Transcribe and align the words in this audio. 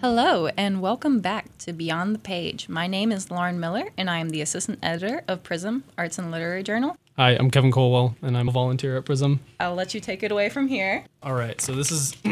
Hello, 0.00 0.48
and 0.56 0.82
welcome 0.82 1.20
back 1.20 1.56
to 1.58 1.72
Beyond 1.72 2.14
the 2.14 2.18
Page. 2.18 2.68
My 2.68 2.86
name 2.86 3.10
is 3.10 3.30
Lauren 3.30 3.58
Miller, 3.58 3.84
and 3.96 4.10
I 4.10 4.18
am 4.18 4.30
the 4.30 4.42
assistant 4.42 4.78
editor 4.82 5.22
of 5.26 5.42
Prism 5.42 5.84
Arts 5.96 6.18
and 6.18 6.30
Literary 6.30 6.62
Journal. 6.62 6.96
Hi, 7.16 7.30
I'm 7.30 7.50
Kevin 7.50 7.70
Colwell, 7.70 8.14
and 8.20 8.36
I'm 8.36 8.48
a 8.48 8.52
volunteer 8.52 8.98
at 8.98 9.06
Prism. 9.06 9.40
I'll 9.60 9.74
let 9.74 9.94
you 9.94 10.00
take 10.00 10.22
it 10.22 10.30
away 10.30 10.50
from 10.50 10.68
here. 10.68 11.06
All 11.22 11.32
right, 11.32 11.58
so 11.60 11.74
this 11.74 11.90
is 11.90 12.12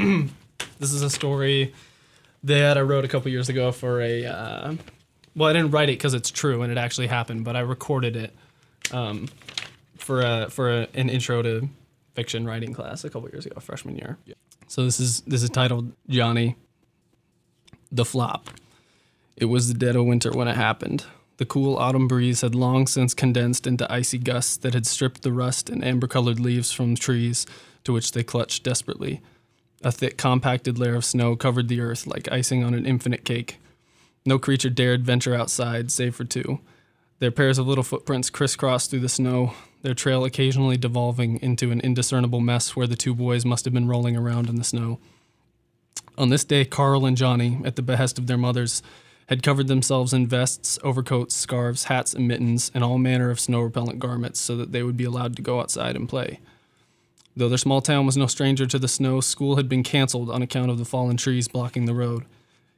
this 0.78 0.92
is 0.92 1.02
a 1.02 1.08
story 1.08 1.72
that 2.44 2.76
I 2.76 2.82
wrote 2.82 3.04
a 3.04 3.08
couple 3.08 3.30
years 3.30 3.48
ago 3.48 3.72
for 3.72 4.02
a. 4.02 4.26
Uh, 4.26 4.74
well, 5.34 5.48
I 5.48 5.54
didn't 5.54 5.70
write 5.70 5.88
it 5.88 5.92
because 5.98 6.12
it's 6.12 6.30
true 6.30 6.62
and 6.62 6.70
it 6.70 6.76
actually 6.76 7.06
happened, 7.06 7.44
but 7.44 7.56
I 7.56 7.60
recorded 7.60 8.16
it 8.16 8.36
um, 8.92 9.28
for 9.96 10.20
a 10.20 10.50
for 10.50 10.70
a, 10.70 10.88
an 10.94 11.08
intro 11.08 11.40
to 11.40 11.68
fiction 12.14 12.44
writing 12.44 12.74
class 12.74 13.04
a 13.04 13.08
couple 13.08 13.30
years 13.30 13.46
ago, 13.46 13.58
freshman 13.60 13.96
year. 13.96 14.18
So 14.66 14.84
this 14.84 15.00
is 15.00 15.22
this 15.22 15.42
is 15.42 15.48
titled 15.48 15.92
Johnny 16.08 16.56
the 17.92 18.04
flop. 18.04 18.48
It 19.36 19.44
was 19.44 19.68
the 19.68 19.74
dead 19.74 19.94
of 19.94 20.06
winter 20.06 20.32
when 20.32 20.48
it 20.48 20.56
happened. 20.56 21.04
The 21.36 21.44
cool 21.46 21.76
autumn 21.76 22.08
breeze 22.08 22.40
had 22.40 22.54
long 22.54 22.86
since 22.86 23.14
condensed 23.14 23.66
into 23.66 23.90
icy 23.92 24.18
gusts 24.18 24.56
that 24.58 24.74
had 24.74 24.86
stripped 24.86 25.22
the 25.22 25.32
rust 25.32 25.68
and 25.68 25.84
amber 25.84 26.06
colored 26.06 26.40
leaves 26.40 26.72
from 26.72 26.94
trees 26.94 27.46
to 27.84 27.92
which 27.92 28.12
they 28.12 28.22
clutched 28.22 28.64
desperately. 28.64 29.20
A 29.82 29.92
thick, 29.92 30.16
compacted 30.16 30.78
layer 30.78 30.94
of 30.94 31.04
snow 31.04 31.34
covered 31.36 31.68
the 31.68 31.80
earth 31.80 32.06
like 32.06 32.30
icing 32.30 32.62
on 32.62 32.74
an 32.74 32.86
infinite 32.86 33.24
cake. 33.24 33.58
No 34.24 34.38
creature 34.38 34.70
dared 34.70 35.04
venture 35.04 35.34
outside, 35.34 35.90
save 35.90 36.14
for 36.14 36.24
two. 36.24 36.60
Their 37.18 37.32
pairs 37.32 37.58
of 37.58 37.66
little 37.66 37.84
footprints 37.84 38.30
crisscrossed 38.30 38.90
through 38.90 39.00
the 39.00 39.08
snow, 39.08 39.54
their 39.82 39.94
trail 39.94 40.24
occasionally 40.24 40.76
devolving 40.76 41.40
into 41.42 41.72
an 41.72 41.80
indiscernible 41.80 42.40
mess 42.40 42.76
where 42.76 42.86
the 42.86 42.96
two 42.96 43.14
boys 43.14 43.44
must 43.44 43.64
have 43.64 43.74
been 43.74 43.88
rolling 43.88 44.16
around 44.16 44.48
in 44.48 44.56
the 44.56 44.64
snow. 44.64 45.00
On 46.18 46.28
this 46.28 46.44
day, 46.44 46.64
Carl 46.64 47.06
and 47.06 47.16
Johnny, 47.16 47.60
at 47.64 47.76
the 47.76 47.82
behest 47.82 48.18
of 48.18 48.26
their 48.26 48.36
mothers, 48.36 48.82
had 49.26 49.42
covered 49.42 49.68
themselves 49.68 50.12
in 50.12 50.26
vests, 50.26 50.78
overcoats, 50.84 51.34
scarves, 51.34 51.84
hats, 51.84 52.12
and 52.12 52.28
mittens, 52.28 52.70
and 52.74 52.84
all 52.84 52.98
manner 52.98 53.30
of 53.30 53.40
snow 53.40 53.60
repellent 53.60 53.98
garments 53.98 54.38
so 54.38 54.56
that 54.56 54.72
they 54.72 54.82
would 54.82 54.96
be 54.96 55.04
allowed 55.04 55.36
to 55.36 55.42
go 55.42 55.60
outside 55.60 55.96
and 55.96 56.08
play. 56.08 56.38
Though 57.34 57.48
their 57.48 57.58
small 57.58 57.80
town 57.80 58.04
was 58.04 58.16
no 58.16 58.26
stranger 58.26 58.66
to 58.66 58.78
the 58.78 58.88
snow, 58.88 59.20
school 59.20 59.56
had 59.56 59.68
been 59.68 59.82
canceled 59.82 60.30
on 60.30 60.42
account 60.42 60.70
of 60.70 60.78
the 60.78 60.84
fallen 60.84 61.16
trees 61.16 61.48
blocking 61.48 61.86
the 61.86 61.94
road. 61.94 62.24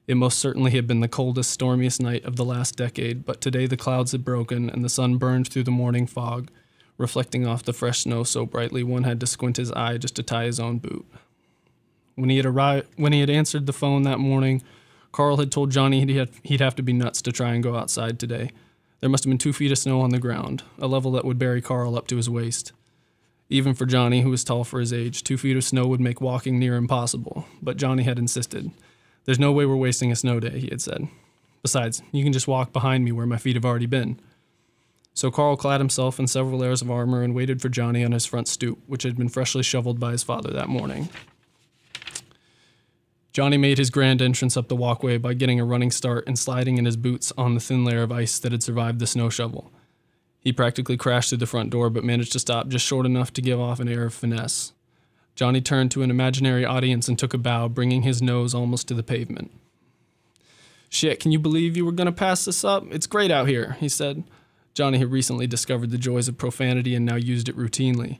It 0.06 0.16
most 0.16 0.38
certainly 0.38 0.70
had 0.72 0.86
been 0.86 1.00
the 1.00 1.08
coldest, 1.08 1.50
stormiest 1.50 2.00
night 2.00 2.24
of 2.24 2.36
the 2.36 2.44
last 2.44 2.76
decade, 2.76 3.24
but 3.24 3.40
today 3.40 3.66
the 3.66 3.76
clouds 3.76 4.12
had 4.12 4.24
broken 4.24 4.70
and 4.70 4.84
the 4.84 4.88
sun 4.88 5.16
burned 5.16 5.48
through 5.48 5.64
the 5.64 5.70
morning 5.70 6.06
fog, 6.06 6.50
reflecting 6.98 7.46
off 7.46 7.64
the 7.64 7.72
fresh 7.72 8.00
snow 8.00 8.22
so 8.22 8.46
brightly 8.46 8.84
one 8.84 9.02
had 9.02 9.18
to 9.20 9.26
squint 9.26 9.56
his 9.56 9.72
eye 9.72 9.98
just 9.98 10.14
to 10.16 10.22
tie 10.22 10.44
his 10.44 10.60
own 10.60 10.78
boot. 10.78 11.04
When 12.16 12.30
he 12.30 12.36
had 12.36 12.46
arrived, 12.46 12.86
when 12.96 13.12
he 13.12 13.20
had 13.20 13.30
answered 13.30 13.66
the 13.66 13.72
phone 13.72 14.02
that 14.02 14.18
morning, 14.18 14.62
Carl 15.12 15.36
had 15.36 15.52
told 15.52 15.70
Johnny 15.70 16.00
he'd 16.00 16.16
have, 16.16 16.40
he'd 16.42 16.60
have 16.60 16.76
to 16.76 16.82
be 16.82 16.92
nuts 16.92 17.22
to 17.22 17.32
try 17.32 17.54
and 17.54 17.62
go 17.62 17.76
outside 17.76 18.18
today. 18.18 18.50
There 19.00 19.10
must 19.10 19.24
have 19.24 19.30
been 19.30 19.38
two 19.38 19.52
feet 19.52 19.72
of 19.72 19.78
snow 19.78 20.00
on 20.00 20.10
the 20.10 20.18
ground, 20.18 20.62
a 20.78 20.86
level 20.86 21.12
that 21.12 21.24
would 21.24 21.38
bury 21.38 21.60
Carl 21.60 21.96
up 21.96 22.06
to 22.08 22.16
his 22.16 22.30
waist. 22.30 22.72
Even 23.50 23.74
for 23.74 23.84
Johnny, 23.84 24.22
who 24.22 24.30
was 24.30 24.42
tall 24.42 24.64
for 24.64 24.80
his 24.80 24.92
age, 24.92 25.22
two 25.22 25.36
feet 25.36 25.56
of 25.56 25.64
snow 25.64 25.86
would 25.86 26.00
make 26.00 26.20
walking 26.20 26.58
near 26.58 26.76
impossible, 26.76 27.46
but 27.60 27.76
Johnny 27.76 28.02
had 28.02 28.18
insisted. 28.18 28.70
There's 29.24 29.38
no 29.38 29.52
way 29.52 29.66
we're 29.66 29.76
wasting 29.76 30.10
a 30.10 30.16
snow 30.16 30.40
day, 30.40 30.58
he 30.58 30.68
had 30.68 30.80
said. 30.80 31.08
Besides, 31.62 32.02
you 32.12 32.24
can 32.24 32.32
just 32.32 32.48
walk 32.48 32.72
behind 32.72 33.04
me 33.04 33.12
where 33.12 33.26
my 33.26 33.36
feet 33.36 33.56
have 33.56 33.64
already 33.64 33.86
been. 33.86 34.20
So 35.12 35.30
Carl 35.30 35.56
clad 35.56 35.80
himself 35.80 36.18
in 36.18 36.26
several 36.26 36.58
layers 36.58 36.82
of 36.82 36.90
armor 36.90 37.22
and 37.22 37.34
waited 37.34 37.62
for 37.62 37.68
Johnny 37.68 38.04
on 38.04 38.12
his 38.12 38.26
front 38.26 38.48
stoop, 38.48 38.78
which 38.86 39.04
had 39.04 39.16
been 39.16 39.28
freshly 39.28 39.62
shoveled 39.62 40.00
by 40.00 40.12
his 40.12 40.22
father 40.22 40.50
that 40.50 40.68
morning. 40.68 41.08
Johnny 43.34 43.56
made 43.56 43.78
his 43.78 43.90
grand 43.90 44.22
entrance 44.22 44.56
up 44.56 44.68
the 44.68 44.77
walkway 44.77 45.18
by 45.18 45.34
getting 45.34 45.58
a 45.58 45.64
running 45.64 45.90
start 45.90 46.22
and 46.28 46.38
sliding 46.38 46.78
in 46.78 46.84
his 46.84 46.96
boots 46.96 47.33
on 47.36 47.55
the 47.55 47.61
thin 47.61 47.84
layer 47.84 48.05
of 48.05 48.12
ice 48.12 48.39
that 48.39 48.52
had 48.52 48.62
survived 48.62 49.00
the 49.00 49.08
snow 49.08 49.28
shovel. 49.28 49.72
He 50.39 50.52
practically 50.52 50.96
crashed 50.96 51.30
through 51.30 51.39
the 51.39 51.46
front 51.46 51.70
door, 51.70 51.90
but 51.90 52.05
managed 52.05 52.30
to 52.34 52.39
stop 52.39 52.68
just 52.68 52.86
short 52.86 53.06
enough 53.06 53.33
to 53.33 53.42
give 53.42 53.61
off 53.61 53.80
an 53.80 53.89
air 53.89 54.05
of 54.05 54.14
finesse. 54.14 54.72
Johnny 55.34 55.61
turned 55.61 55.90
to 55.90 56.02
an 56.02 56.12
imaginary 56.12 56.64
audience 56.64 57.08
and 57.08 57.18
took 57.18 57.34
a 57.34 57.39
bow, 57.39 57.67
bringing 57.67 58.02
his 58.02 58.22
nose 58.22 58.55
almost 58.55 58.86
to 58.86 58.95
the 58.95 59.02
pavement. 59.02 59.51
Shit, 60.89 61.18
can 61.18 61.33
you 61.33 61.40
believe 61.40 61.77
you 61.77 61.84
were 61.84 61.90
to 61.90 62.12
pass 62.12 62.45
this 62.45 62.62
up? 62.62 62.84
It's 62.92 63.08
great 63.08 63.33
out 63.33 63.48
here, 63.48 63.77
he 63.80 63.89
said. 63.89 64.22
Johnny 64.74 64.98
had 64.98 65.11
recently 65.11 65.48
discovered 65.48 65.90
the 65.90 65.98
joys 65.98 66.28
of 66.28 66.39
profanity 66.39 66.95
and 66.95 67.05
now 67.05 67.16
used 67.16 67.48
it 67.48 67.56
routinely. 67.56 68.18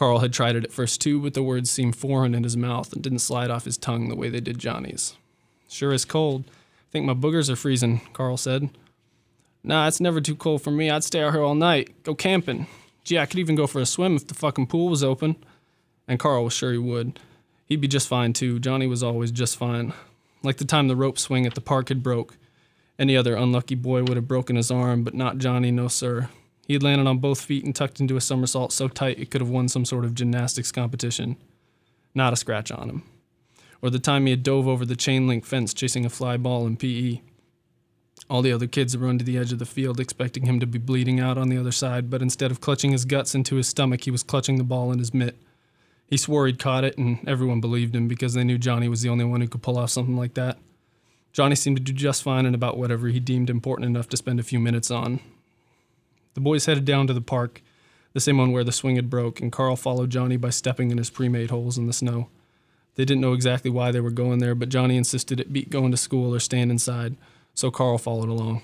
Carl 0.00 0.20
had 0.20 0.32
tried 0.32 0.56
it 0.56 0.64
at 0.64 0.72
first 0.72 1.02
too, 1.02 1.20
but 1.20 1.34
the 1.34 1.42
words 1.42 1.70
seemed 1.70 1.94
foreign 1.94 2.34
in 2.34 2.42
his 2.42 2.56
mouth 2.56 2.90
and 2.90 3.02
didn't 3.02 3.18
slide 3.18 3.50
off 3.50 3.66
his 3.66 3.76
tongue 3.76 4.08
the 4.08 4.16
way 4.16 4.30
they 4.30 4.40
did 4.40 4.58
Johnny's. 4.58 5.14
Sure 5.68 5.92
is 5.92 6.06
cold. 6.06 6.44
I 6.48 6.88
think 6.90 7.04
my 7.04 7.12
boogers 7.12 7.50
are 7.50 7.54
freezing, 7.56 8.00
Carl 8.14 8.38
said. 8.38 8.70
Nah, 9.62 9.86
it's 9.88 10.00
never 10.00 10.22
too 10.22 10.34
cold 10.34 10.62
for 10.62 10.70
me. 10.70 10.88
I'd 10.88 11.04
stay 11.04 11.22
out 11.22 11.34
here 11.34 11.42
all 11.42 11.54
night. 11.54 12.02
Go 12.02 12.14
camping. 12.14 12.66
Gee, 13.04 13.18
I 13.18 13.26
could 13.26 13.40
even 13.40 13.56
go 13.56 13.66
for 13.66 13.78
a 13.78 13.84
swim 13.84 14.16
if 14.16 14.26
the 14.26 14.32
fucking 14.32 14.68
pool 14.68 14.88
was 14.88 15.04
open. 15.04 15.36
And 16.08 16.18
Carl 16.18 16.44
was 16.44 16.54
sure 16.54 16.72
he 16.72 16.78
would. 16.78 17.20
He'd 17.66 17.82
be 17.82 17.86
just 17.86 18.08
fine 18.08 18.32
too. 18.32 18.58
Johnny 18.58 18.86
was 18.86 19.02
always 19.02 19.30
just 19.30 19.58
fine. 19.58 19.92
Like 20.42 20.56
the 20.56 20.64
time 20.64 20.88
the 20.88 20.96
rope 20.96 21.18
swing 21.18 21.44
at 21.44 21.54
the 21.54 21.60
park 21.60 21.90
had 21.90 22.02
broke. 22.02 22.38
Any 22.98 23.18
other 23.18 23.36
unlucky 23.36 23.74
boy 23.74 24.04
would 24.04 24.16
have 24.16 24.26
broken 24.26 24.56
his 24.56 24.70
arm, 24.70 25.04
but 25.04 25.12
not 25.12 25.36
Johnny, 25.36 25.70
no 25.70 25.88
sir. 25.88 26.30
He 26.70 26.74
had 26.74 26.84
landed 26.84 27.08
on 27.08 27.18
both 27.18 27.40
feet 27.40 27.64
and 27.64 27.74
tucked 27.74 27.98
into 27.98 28.16
a 28.16 28.20
somersault 28.20 28.70
so 28.70 28.86
tight 28.86 29.18
it 29.18 29.28
could 29.28 29.40
have 29.40 29.50
won 29.50 29.66
some 29.66 29.84
sort 29.84 30.04
of 30.04 30.14
gymnastics 30.14 30.70
competition. 30.70 31.36
Not 32.14 32.32
a 32.32 32.36
scratch 32.36 32.70
on 32.70 32.88
him. 32.88 33.02
Or 33.82 33.90
the 33.90 33.98
time 33.98 34.26
he 34.26 34.30
had 34.30 34.44
dove 34.44 34.68
over 34.68 34.86
the 34.86 34.94
chain 34.94 35.26
link 35.26 35.44
fence 35.44 35.74
chasing 35.74 36.06
a 36.06 36.08
fly 36.08 36.36
ball 36.36 36.68
in 36.68 36.76
PE. 36.76 37.22
All 38.28 38.40
the 38.40 38.52
other 38.52 38.68
kids 38.68 38.92
had 38.92 39.02
run 39.02 39.18
to 39.18 39.24
the 39.24 39.36
edge 39.36 39.50
of 39.50 39.58
the 39.58 39.66
field 39.66 39.98
expecting 39.98 40.46
him 40.46 40.60
to 40.60 40.66
be 40.66 40.78
bleeding 40.78 41.18
out 41.18 41.36
on 41.36 41.48
the 41.48 41.58
other 41.58 41.72
side, 41.72 42.08
but 42.08 42.22
instead 42.22 42.52
of 42.52 42.60
clutching 42.60 42.92
his 42.92 43.04
guts 43.04 43.34
into 43.34 43.56
his 43.56 43.66
stomach, 43.66 44.04
he 44.04 44.12
was 44.12 44.22
clutching 44.22 44.56
the 44.56 44.62
ball 44.62 44.92
in 44.92 45.00
his 45.00 45.12
mitt. 45.12 45.42
He 46.06 46.16
swore 46.16 46.46
he'd 46.46 46.60
caught 46.60 46.84
it, 46.84 46.96
and 46.96 47.18
everyone 47.28 47.60
believed 47.60 47.96
him 47.96 48.06
because 48.06 48.34
they 48.34 48.44
knew 48.44 48.58
Johnny 48.58 48.88
was 48.88 49.02
the 49.02 49.08
only 49.08 49.24
one 49.24 49.40
who 49.40 49.48
could 49.48 49.62
pull 49.62 49.76
off 49.76 49.90
something 49.90 50.16
like 50.16 50.34
that. 50.34 50.56
Johnny 51.32 51.56
seemed 51.56 51.78
to 51.78 51.82
do 51.82 51.92
just 51.92 52.22
fine 52.22 52.46
in 52.46 52.54
about 52.54 52.78
whatever 52.78 53.08
he 53.08 53.18
deemed 53.18 53.50
important 53.50 53.86
enough 53.86 54.08
to 54.10 54.16
spend 54.16 54.38
a 54.38 54.44
few 54.44 54.60
minutes 54.60 54.92
on, 54.92 55.18
the 56.34 56.40
boys 56.40 56.66
headed 56.66 56.84
down 56.84 57.06
to 57.06 57.12
the 57.12 57.20
park, 57.20 57.62
the 58.12 58.20
same 58.20 58.38
one 58.38 58.52
where 58.52 58.64
the 58.64 58.72
swing 58.72 58.96
had 58.96 59.10
broke, 59.10 59.40
and 59.40 59.52
Carl 59.52 59.76
followed 59.76 60.10
Johnny 60.10 60.36
by 60.36 60.50
stepping 60.50 60.90
in 60.90 60.98
his 60.98 61.10
pre-made 61.10 61.50
holes 61.50 61.78
in 61.78 61.86
the 61.86 61.92
snow. 61.92 62.28
They 62.96 63.04
didn't 63.04 63.20
know 63.20 63.32
exactly 63.32 63.70
why 63.70 63.92
they 63.92 64.00
were 64.00 64.10
going 64.10 64.38
there, 64.38 64.54
but 64.54 64.68
Johnny 64.68 64.96
insisted 64.96 65.40
it 65.40 65.52
beat 65.52 65.70
going 65.70 65.90
to 65.90 65.96
school 65.96 66.34
or 66.34 66.40
staying 66.40 66.70
inside, 66.70 67.16
so 67.54 67.70
Carl 67.70 67.98
followed 67.98 68.28
along. 68.28 68.62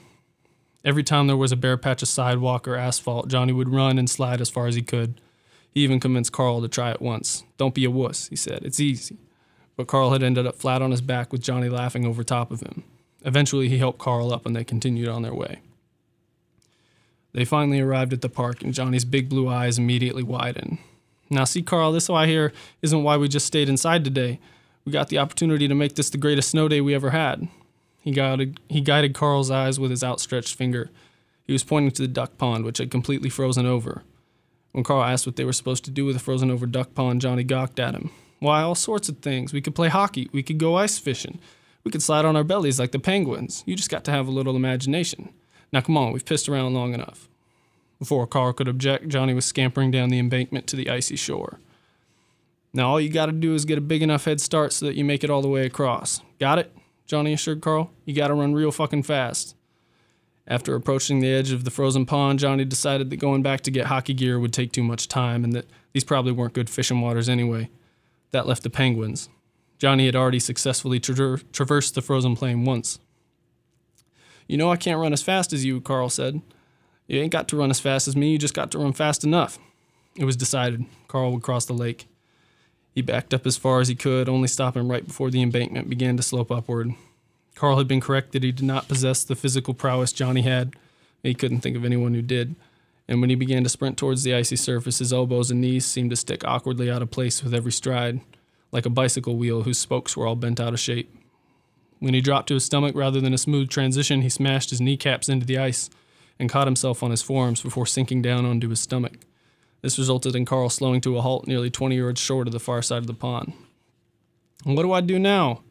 Every 0.85 1.03
time 1.03 1.27
there 1.27 1.37
was 1.37 1.53
a 1.53 1.57
bare 1.57 1.77
patch 1.77 2.03
of 2.03 2.09
sidewalk 2.09 2.69
or 2.69 2.77
asphalt, 2.77 3.29
Johnny 3.29 3.53
would 3.53 3.69
run 3.69 3.99
and 3.99 4.09
slide 4.09 4.41
as 4.41 4.51
far 4.51 4.67
as 4.67 4.75
he 4.75 4.83
could. 4.83 5.21
He 5.71 5.83
even 5.83 6.01
convinced 6.01 6.33
Carl 6.33 6.61
to 6.63 6.69
try 6.69 6.91
it 6.91 7.03
once. 7.03 7.45
Don't 7.59 7.75
be 7.75 7.85
a 7.85 7.91
wuss, 7.91 8.29
he 8.29 8.37
said. 8.37 8.61
It's 8.63 8.81
easy. 8.81 9.19
But 9.77 9.89
Carl 9.89 10.13
had 10.13 10.23
ended 10.23 10.47
up 10.47 10.57
flat 10.57 10.83
on 10.83 10.93
his 10.93 11.01
back 11.01 11.33
with 11.33 11.43
Johnny 11.43 11.69
laughing 11.69 12.07
over 12.07 12.23
top 12.23 12.51
of 12.51 12.61
him. 12.61 12.85
Eventually, 13.25 13.69
he 13.69 13.79
helped 13.79 13.99
Carl 13.99 14.33
up 14.33 14.47
and 14.47 14.55
they 14.55 14.65
continued 14.65 15.09
on 15.09 15.23
their 15.23 15.35
way. 15.35 15.61
They 17.37 17.45
finally 17.45 17.81
arrived 17.81 18.15
at 18.15 18.23
the 18.23 18.31
park, 18.31 18.63
and 18.63 18.73
Johnny's 18.73 19.05
big 19.05 19.29
blue 19.29 19.47
eyes 19.47 19.77
immediately 19.77 20.23
widened. 20.23 20.79
Now, 21.29 21.45
see, 21.45 21.61
Carl, 21.61 21.93
this 21.93 22.09
I 22.09 22.27
hear 22.27 22.51
isn't 22.81 23.03
why 23.03 23.19
we 23.19 23.29
just 23.29 23.45
stayed 23.45 23.69
inside 23.69 24.05
today. 24.05 24.41
We 24.87 24.93
got 24.93 25.11
the 25.11 25.19
opportunity 25.19 25.69
to 25.69 25.75
make 25.75 25.97
this 25.97 26.09
the 26.09 26.17
greatest 26.17 26.49
snow 26.49 26.67
day 26.67 26.81
we 26.81 26.95
ever 26.95 27.11
had. 27.11 27.47
He 28.01 28.11
guided, 28.11 28.59
he 28.71 28.81
guided 28.81 29.13
Carl's 29.13 29.51
eyes 29.51 29.79
with 29.79 29.91
his 29.91 30.03
outstretched 30.03 30.55
finger. 30.55 30.89
He 31.45 31.53
was 31.53 31.63
pointing 31.63 31.91
to 31.91 32.03
the 32.03 32.09
duck 32.09 32.39
pond, 32.39 32.65
which 32.65 32.79
had 32.79 32.91
completely 32.91 33.29
frozen 33.29 33.67
over. 33.67 34.03
When 34.73 34.83
Carl 34.83 35.05
asked 35.05 35.27
what 35.27 35.37
they 35.37 35.45
were 35.45 35.53
supposed 35.53 35.85
to 35.85 35.91
do 35.91 36.07
with 36.07 36.17
a 36.17 36.21
frozen 36.21 36.51
over 36.51 36.65
duck 36.65 36.95
pond, 36.95 37.21
Johnny 37.21 37.45
gawked 37.45 37.79
at 37.79 37.95
him. 37.95 38.13
Why, 38.39 38.63
all 38.63 38.75
sorts 38.75 39.11
of 39.11 39.19
things. 39.19 39.53
We 39.53 39.61
could 39.61 39.75
play 39.75 39.89
hockey. 39.89 40.31
We 40.33 40.43
could 40.43 40.57
go 40.57 40.77
ice 40.77 40.97
fishing. 40.99 41.39
We 41.85 41.91
could 41.91 42.03
slide 42.03 42.25
on 42.25 42.35
our 42.35 42.45
bellies 42.45 42.81
like 42.81 42.93
the 42.93 42.99
penguins. 42.99 43.63
You 43.67 43.77
just 43.77 43.91
got 43.91 44.05
to 44.05 44.11
have 44.11 44.27
a 44.27 44.31
little 44.31 44.57
imagination. 44.57 45.35
Now, 45.71 45.83
come 45.83 45.99
on, 45.99 46.13
we've 46.13 46.25
pissed 46.25 46.49
around 46.49 46.73
long 46.73 46.95
enough. 46.95 47.29
Before 47.99 48.27
Carl 48.27 48.53
could 48.53 48.69
object, 48.69 49.09
Johnny 49.09 49.35
was 49.35 49.45
scampering 49.45 49.91
down 49.91 50.11
the 50.11 50.19
embankment 50.19 50.67
to 50.69 50.77
the 50.77 50.91
icy 50.91 51.17
shore. 51.17 51.61
Now, 52.73 52.91
all 52.91 53.01
you 53.01 53.09
got 53.09 53.27
to 53.27 53.33
do 53.33 53.55
is 53.55 53.65
get 53.65 53.79
a 53.79 53.83
big 53.83 54.03
enough 54.03 54.27
head 54.27 54.41
start 54.41 54.73
so 54.73 54.85
that 54.87 54.97
you 54.97 55.05
make 55.05 55.25
it 55.25 55.31
all 55.31 55.41
the 55.41 55.49
way 55.49 55.65
across. 55.65 56.21
Got 56.39 56.59
it? 56.59 56.77
Johnny 57.07 57.33
assured 57.33 57.63
Carl. 57.63 57.91
You 58.05 58.15
got 58.15 58.29
to 58.29 58.35
run 58.35 58.53
real 58.53 58.71
fucking 58.71 59.05
fast. 59.05 59.55
After 60.47 60.75
approaching 60.75 61.21
the 61.21 61.33
edge 61.33 61.53
of 61.53 61.65
the 61.65 61.71
frozen 61.71 62.07
pond, 62.07 62.39
Johnny 62.39 62.65
decided 62.65 63.11
that 63.11 63.17
going 63.17 63.43
back 63.43 63.63
to 63.63 63.71
get 63.71 63.87
hockey 63.87 64.15
gear 64.15 64.39
would 64.39 64.53
take 64.53 64.73
too 64.73 64.83
much 64.83 65.09
time 65.09 65.43
and 65.43 65.53
that 65.55 65.67
these 65.93 66.05
probably 66.05 66.33
weren't 66.33 66.53
good 66.53 66.71
fishing 66.71 67.01
waters 67.01 67.29
anyway. 67.29 67.71
That 68.31 68.47
left 68.47 68.63
the 68.63 68.71
penguins. 68.71 69.29
Johnny 69.79 70.07
had 70.07 70.15
already 70.15 70.39
successfully 70.39 71.01
tra- 71.01 71.41
traversed 71.53 71.95
the 71.95 72.03
frozen 72.03 72.37
plain 72.37 72.65
once. 72.65 72.99
You 74.47 74.57
know 74.57 74.71
I 74.71 74.77
can't 74.77 75.01
run 75.01 75.13
as 75.13 75.23
fast 75.23 75.53
as 75.53 75.65
you, 75.65 75.81
Carl 75.81 76.09
said. 76.09 76.41
You 77.07 77.21
ain't 77.21 77.33
got 77.33 77.49
to 77.49 77.57
run 77.57 77.71
as 77.71 77.81
fast 77.81 78.09
as 78.09 78.17
me, 78.17 78.33
you 78.33 78.39
just 78.39 78.55
got 78.55 78.71
to 78.73 78.79
run 78.79 78.93
fast 78.93 79.25
enough. 79.25 79.59
It 80.17 80.25
was 80.25 80.37
decided. 80.37 80.85
Carl 81.09 81.33
would 81.33 81.43
cross 81.43 81.67
the 81.67 81.73
lake. 81.73 82.07
He 82.95 83.03
backed 83.03 83.35
up 83.35 83.47
as 83.47 83.57
far 83.57 83.81
as 83.81 83.89
he 83.89 83.95
could, 83.95 84.29
only 84.29 84.49
stopping 84.49 84.89
right 84.89 85.07
before 85.07 85.31
the 85.31 85.43
embankment 85.43 85.91
began 85.91 86.17
to 86.17 86.23
slope 86.23 86.51
upward. 86.51 86.95
Carl 87.55 87.79
had 87.79 87.87
been 87.89 88.01
correct 88.01 88.33
that 88.33 88.43
he 88.43 88.53
did 88.53 88.65
not 88.65 88.89
possess 88.89 89.23
the 89.23 89.37
physical 89.37 89.75
prowess 89.75 90.13
Johnny 90.13 90.43
had. 90.43 90.75
He 91.23 91.35
couldn't 91.35 91.61
think 91.61 91.77
of 91.77 91.85
anyone 91.85 92.15
who 92.15 92.23
did. 92.23 92.55
And 93.09 93.21
when 93.21 93.31
he 93.31 93.37
began 93.37 93.63
to 93.63 93.69
sprint 93.69 93.97
towards 93.97 94.23
the 94.23 94.35
icy 94.35 94.57
surface, 94.57 94.99
his 94.99 95.13
elbows 95.13 95.51
and 95.51 95.61
knees 95.61 95.85
seemed 95.85 96.11
to 96.11 96.17
stick 96.17 96.45
awkwardly 96.45 96.91
out 96.91 97.03
of 97.03 97.11
place 97.11 97.43
with 97.43 97.55
every 97.55 97.73
stride, 97.73 98.21
like 98.73 98.87
a 98.87 98.91
bicycle 98.91 99.37
wheel 99.37 99.63
whose 99.63 99.79
spokes 99.79 100.17
were 100.17 100.27
all 100.27 100.35
bent 100.35 100.59
out 100.59 100.73
of 100.73 100.81
shape. 100.81 101.15
When 101.99 102.15
he 102.15 102.21
dropped 102.21 102.49
to 102.49 102.55
his 102.55 102.65
stomach 102.65 102.95
rather 102.95 103.21
than 103.21 103.33
a 103.33 103.39
smooth 103.39 103.69
transition, 103.69 104.23
he 104.23 104.29
smashed 104.29 104.71
his 104.71 104.81
kneecaps 104.81 105.29
into 105.29 105.47
the 105.47 105.59
ice 105.59 105.89
and 106.39 106.51
caught 106.51 106.67
himself 106.67 107.03
on 107.03 107.11
his 107.11 107.23
forearms 107.23 107.63
before 107.63 107.87
sinking 107.87 108.23
down 108.23 108.45
onto 108.45 108.69
his 108.69 108.81
stomach. 108.81 109.19
This 109.83 109.99
resulted 109.99 110.35
in 110.35 110.45
Carl 110.45 110.69
slowing 110.69 111.01
to 111.03 111.17
a 111.17 111.21
halt 111.21 111.47
nearly 111.47 111.71
20 111.71 111.97
yards 111.97 112.21
short 112.21 112.47
of 112.47 112.53
the 112.53 112.61
far 112.61 112.83
side 112.83 112.99
of 112.99 113.07
the 113.07 113.15
pond. 113.15 113.53
What 114.65 114.83
do 114.83 114.93
I 114.93 115.01
do 115.01 115.19
now? 115.19 115.63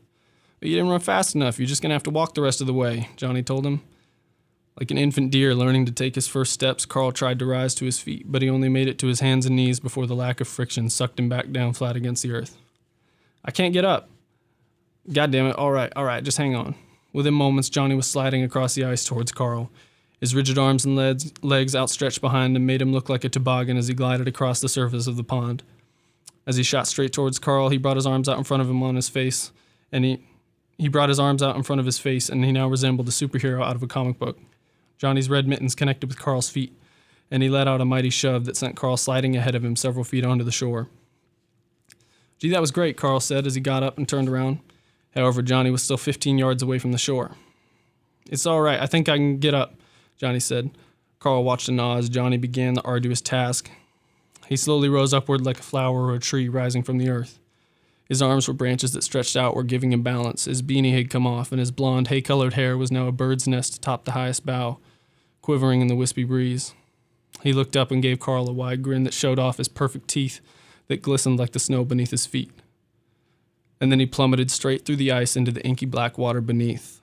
You 0.62 0.76
didn't 0.76 0.90
run 0.90 1.00
fast 1.00 1.36
enough. 1.36 1.60
You're 1.60 1.68
just 1.68 1.82
going 1.82 1.90
to 1.90 1.96
have 1.96 2.04
to 2.04 2.10
walk 2.10 2.34
the 2.34 2.42
rest 2.42 2.62
of 2.62 2.68
the 2.68 2.74
way, 2.74 3.10
Johnny 3.18 3.44
told 3.44 3.66
him. 3.66 3.82
Like 4.80 4.92
an 4.92 4.98
infant 4.98 5.32
deer 5.32 5.54
learning 5.56 5.86
to 5.86 5.92
take 5.92 6.16
his 6.16 6.28
first 6.28 6.52
steps, 6.52 6.86
Carl 6.86 7.12
tried 7.12 7.40
to 7.40 7.46
rise 7.46 7.76
to 7.76 7.86
his 7.86 8.00
feet, 8.00 8.30
but 8.30 8.42
he 8.42 8.50
only 8.50 8.68
made 8.68 8.88
it 8.88 9.00
to 9.00 9.08
his 9.08 9.22
hands 9.22 9.46
and 9.46 9.56
knees 9.56 9.80
before 9.80 10.06
the 10.06 10.16
lack 10.16 10.42
of 10.42 10.48
friction 10.48 10.90
sucked 10.90 11.20
him 11.20 11.30
back 11.30 11.52
down 11.52 11.74
flat 11.74 11.96
against 11.96 12.24
the 12.24 12.32
earth. 12.32 12.58
I 13.44 13.52
can't 13.52 13.74
get 13.74 13.86
up. 13.86 14.10
God 15.12 15.32
damn 15.32 15.48
it. 15.48 15.56
All 15.56 15.72
right, 15.72 15.94
all 15.96 16.04
right, 16.04 16.24
just 16.24 16.38
hang 16.38 16.56
on. 16.56 16.76
Within 17.14 17.34
moments, 17.34 17.70
Johnny 17.70 17.96
was 17.96 18.08
sliding 18.08 18.44
across 18.44 18.76
the 18.76 18.84
ice 18.84 19.06
towards 19.06 19.32
Carl. 19.32 19.72
His 20.20 20.34
rigid 20.34 20.58
arms 20.58 20.86
and 20.86 20.96
legs, 20.96 21.76
outstretched 21.76 22.22
behind 22.22 22.56
him 22.56 22.66
made 22.66 22.82
him 22.82 22.94
look 22.94 23.10
like 23.10 23.24
a 23.24 23.30
toboggan 23.30 23.78
as 23.78 23.88
he 23.88 23.94
glided 23.94 24.28
across 24.28 24.62
the 24.62 24.70
surface 24.70 25.08
of 25.08 25.18
the 25.18 25.24
pond. 25.24 25.64
As 26.48 26.58
he 26.58 26.64
shot 26.64 26.88
straight 26.88 27.12
towards 27.12 27.40
Carl, 27.40 27.70
he 27.70 27.78
brought 27.78 27.98
his 27.98 28.08
arms 28.08 28.30
out 28.30 28.38
in 28.38 28.44
front 28.44 28.62
of 28.62 28.70
him 28.70 28.82
on 28.84 28.96
his 28.96 29.10
face, 29.10 29.52
and 29.92 30.06
he 30.06 30.24
he 30.78 30.90
brought 30.90 31.10
his 31.10 31.20
arms 31.20 31.42
out 31.42 31.56
in 31.56 31.64
front 31.64 31.80
of 31.80 31.86
his 31.86 32.00
face, 32.00 32.28
and 32.28 32.44
he 32.44 32.52
now 32.52 32.68
resembled 32.68 33.08
a 33.08 33.12
superhero 33.12 33.64
out 33.64 33.76
of 33.76 33.84
a 33.84 33.88
comic 33.88 34.20
book. 34.20 34.38
Johnny's 34.98 35.30
red 35.30 35.48
mittens 35.48 35.76
connected 35.76 36.08
with 36.08 36.20
Carl's 36.20 36.50
feet, 36.50 36.74
and 37.32 37.42
he 37.42 37.50
let 37.50 37.68
out 37.68 37.82
a 37.82 37.86
mighty 37.86 38.10
shove 38.10 38.46
that 38.46 38.58
sent 38.58 38.76
Carl 38.76 38.98
sliding 38.98 39.36
ahead 39.36 39.56
of 39.56 39.64
him 39.64 39.76
several 39.76 40.04
feet 40.04 40.26
onto 40.26 40.44
the 40.44 40.52
shore. 40.52 40.90
Gee, 42.40 42.50
that 42.50 42.62
was 42.62 42.72
great, 42.72 42.98
Carl 42.98 43.20
said 43.20 43.48
as 43.48 43.56
he 43.56 43.62
got 43.62 43.84
up 43.84 43.98
and 43.98 44.08
turned 44.08 44.28
around. 44.28 44.60
However, 45.14 45.42
Johnny 45.42 45.72
was 45.72 45.82
still 45.82 45.98
15 45.98 46.38
yards 46.38 46.62
away 46.62 46.78
from 46.80 46.92
the 46.92 46.98
shore. 46.98 47.32
It's 48.30 48.46
all 48.46 48.60
right. 48.60 48.80
I 48.80 48.86
think 48.86 49.08
I 49.08 49.16
can 49.16 49.38
get 49.38 49.54
up, 49.54 49.76
Johnny 50.18 50.40
said. 50.40 50.72
Carl 51.20 51.44
watched 51.44 51.70
in 51.70 51.80
awe 51.80 51.98
as 51.98 52.10
Johnny 52.10 52.38
began 52.38 52.74
the 52.76 52.84
arduous 52.84 53.22
task. 53.22 53.70
He 54.48 54.58
slowly 54.58 54.90
rose 54.90 55.14
upward 55.14 55.46
like 55.46 55.60
a 55.60 55.64
flower 55.64 56.06
or 56.06 56.16
a 56.16 56.20
tree 56.20 56.48
rising 56.48 56.84
from 56.84 56.98
the 56.98 57.10
earth. 57.10 57.40
His 58.08 58.22
arms 58.22 58.48
were 58.48 58.54
branches 58.54 58.94
that 58.94 59.04
stretched 59.04 59.36
outward, 59.36 59.68
giving 59.68 59.92
him 59.92 60.04
balance. 60.04 60.46
His 60.46 60.62
beanie 60.62 60.96
had 60.96 61.10
come 61.10 61.26
off, 61.26 61.52
and 61.52 61.60
his 61.60 61.72
blond, 61.72 62.10
hay 62.10 62.22
colored 62.22 62.54
hair 62.54 62.78
was 62.78 62.92
now 62.92 63.08
a 63.08 63.12
bird's 63.12 63.48
nest 63.48 63.78
atop 63.78 64.06
the 64.06 64.12
highest 64.12 64.46
bough, 64.46 64.78
quivering 65.42 65.82
in 65.82 65.88
the 65.88 65.96
wispy 65.96 66.24
breeze. 66.24 66.76
He 67.42 67.52
looked 67.54 67.76
up 67.76 67.90
and 67.90 68.04
gave 68.04 68.20
Carl 68.20 68.48
a 68.48 68.54
wide 68.54 68.84
grin 68.84 69.04
that 69.04 69.14
showed 69.14 69.40
off 69.40 69.58
his 69.58 69.68
perfect 69.68 70.08
teeth 70.08 70.40
that 70.88 71.02
glistened 71.02 71.40
like 71.40 71.52
the 71.52 71.60
snow 71.60 71.84
beneath 71.84 72.12
his 72.12 72.28
feet. 72.28 72.52
And 73.82 73.92
then 73.92 74.00
he 74.00 74.06
plummeted 74.06 74.52
straight 74.52 74.86
through 74.86 74.96
the 74.98 75.12
ice 75.12 75.36
into 75.36 75.52
the 75.52 75.66
inky 75.66 75.86
black 75.86 76.18
water 76.18 76.42
beneath. 76.42 77.02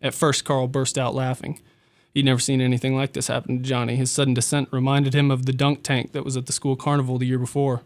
At 0.00 0.14
first, 0.14 0.44
Carl 0.44 0.68
burst 0.68 0.96
out 0.96 1.14
laughing. 1.14 1.60
He'd 2.18 2.24
never 2.24 2.40
seen 2.40 2.60
anything 2.60 2.96
like 2.96 3.12
this 3.12 3.28
happen 3.28 3.58
to 3.58 3.62
Johnny. 3.62 3.94
His 3.94 4.10
sudden 4.10 4.34
descent 4.34 4.70
reminded 4.72 5.14
him 5.14 5.30
of 5.30 5.46
the 5.46 5.52
dunk 5.52 5.84
tank 5.84 6.10
that 6.10 6.24
was 6.24 6.36
at 6.36 6.46
the 6.46 6.52
school 6.52 6.74
carnival 6.74 7.16
the 7.16 7.28
year 7.28 7.38
before. 7.38 7.82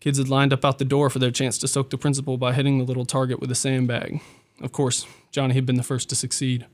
Kids 0.00 0.18
had 0.18 0.28
lined 0.28 0.52
up 0.52 0.64
out 0.64 0.78
the 0.78 0.84
door 0.84 1.08
for 1.08 1.20
their 1.20 1.30
chance 1.30 1.56
to 1.58 1.68
soak 1.68 1.90
the 1.90 1.96
principal 1.96 2.38
by 2.38 2.52
hitting 2.52 2.78
the 2.78 2.84
little 2.84 3.04
target 3.04 3.38
with 3.38 3.48
a 3.52 3.54
sandbag. 3.54 4.20
Of 4.60 4.72
course, 4.72 5.06
Johnny 5.30 5.54
had 5.54 5.64
been 5.64 5.76
the 5.76 5.84
first 5.84 6.08
to 6.08 6.16
succeed. 6.16 6.66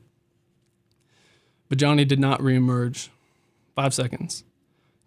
But 1.69 1.77
Johnny 1.77 2.05
did 2.05 2.19
not 2.19 2.41
reemerge. 2.41 3.09
Five 3.75 3.93
seconds. 3.93 4.43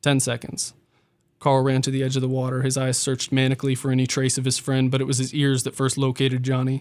Ten 0.02 0.20
seconds. 0.20 0.72
Carl 1.40 1.64
ran 1.64 1.82
to 1.82 1.90
the 1.90 2.04
edge 2.04 2.14
of 2.14 2.22
the 2.22 2.28
water. 2.28 2.62
His 2.62 2.78
eyes 2.78 2.96
searched 2.96 3.32
manically 3.32 3.76
for 3.76 3.90
any 3.90 4.06
trace 4.06 4.38
of 4.38 4.44
his 4.44 4.58
friend, 4.58 4.88
but 4.88 5.00
it 5.00 5.08
was 5.08 5.18
his 5.18 5.34
ears 5.34 5.64
that 5.64 5.74
first 5.74 5.98
located 5.98 6.44
Johnny. 6.44 6.80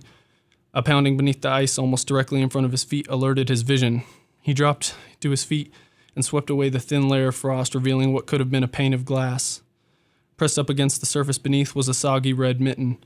A 0.76 0.84
pounding 0.84 1.18
beneath 1.18 1.42
the 1.42 1.50
ice 1.50 1.80
almost 1.80 2.08
directly 2.08 2.40
in 2.40 2.50
front 2.50 2.66
of 2.66 2.72
his 2.72 2.84
feet 2.84 3.08
alerted 3.10 3.50
his 3.50 3.64
vision. 3.64 4.04
He 4.42 4.54
dropped 4.54 4.96
to 5.22 5.30
his 5.30 5.44
feet 5.44 5.72
and 6.16 6.26
swept 6.26 6.50
away 6.50 6.70
the 6.70 6.80
thin 6.80 7.08
layer 7.08 7.30
of 7.30 7.36
frost, 7.36 7.76
revealing 7.76 8.14
what 8.14 8.26
could 8.26 8.40
have 8.40 8.52
been 8.52 8.64
a 8.64 8.68
pane 8.68 8.94
of 8.94 9.06
glass. 9.06 9.62
Pressed 10.38 10.60
up 10.60 10.70
against 10.70 11.00
the 11.00 11.06
surface 11.06 11.38
beneath 11.38 11.76
was 11.76 11.88
a 11.88 11.94
soggy 11.94 12.34
red 12.34 12.62
mitten. 12.62 12.98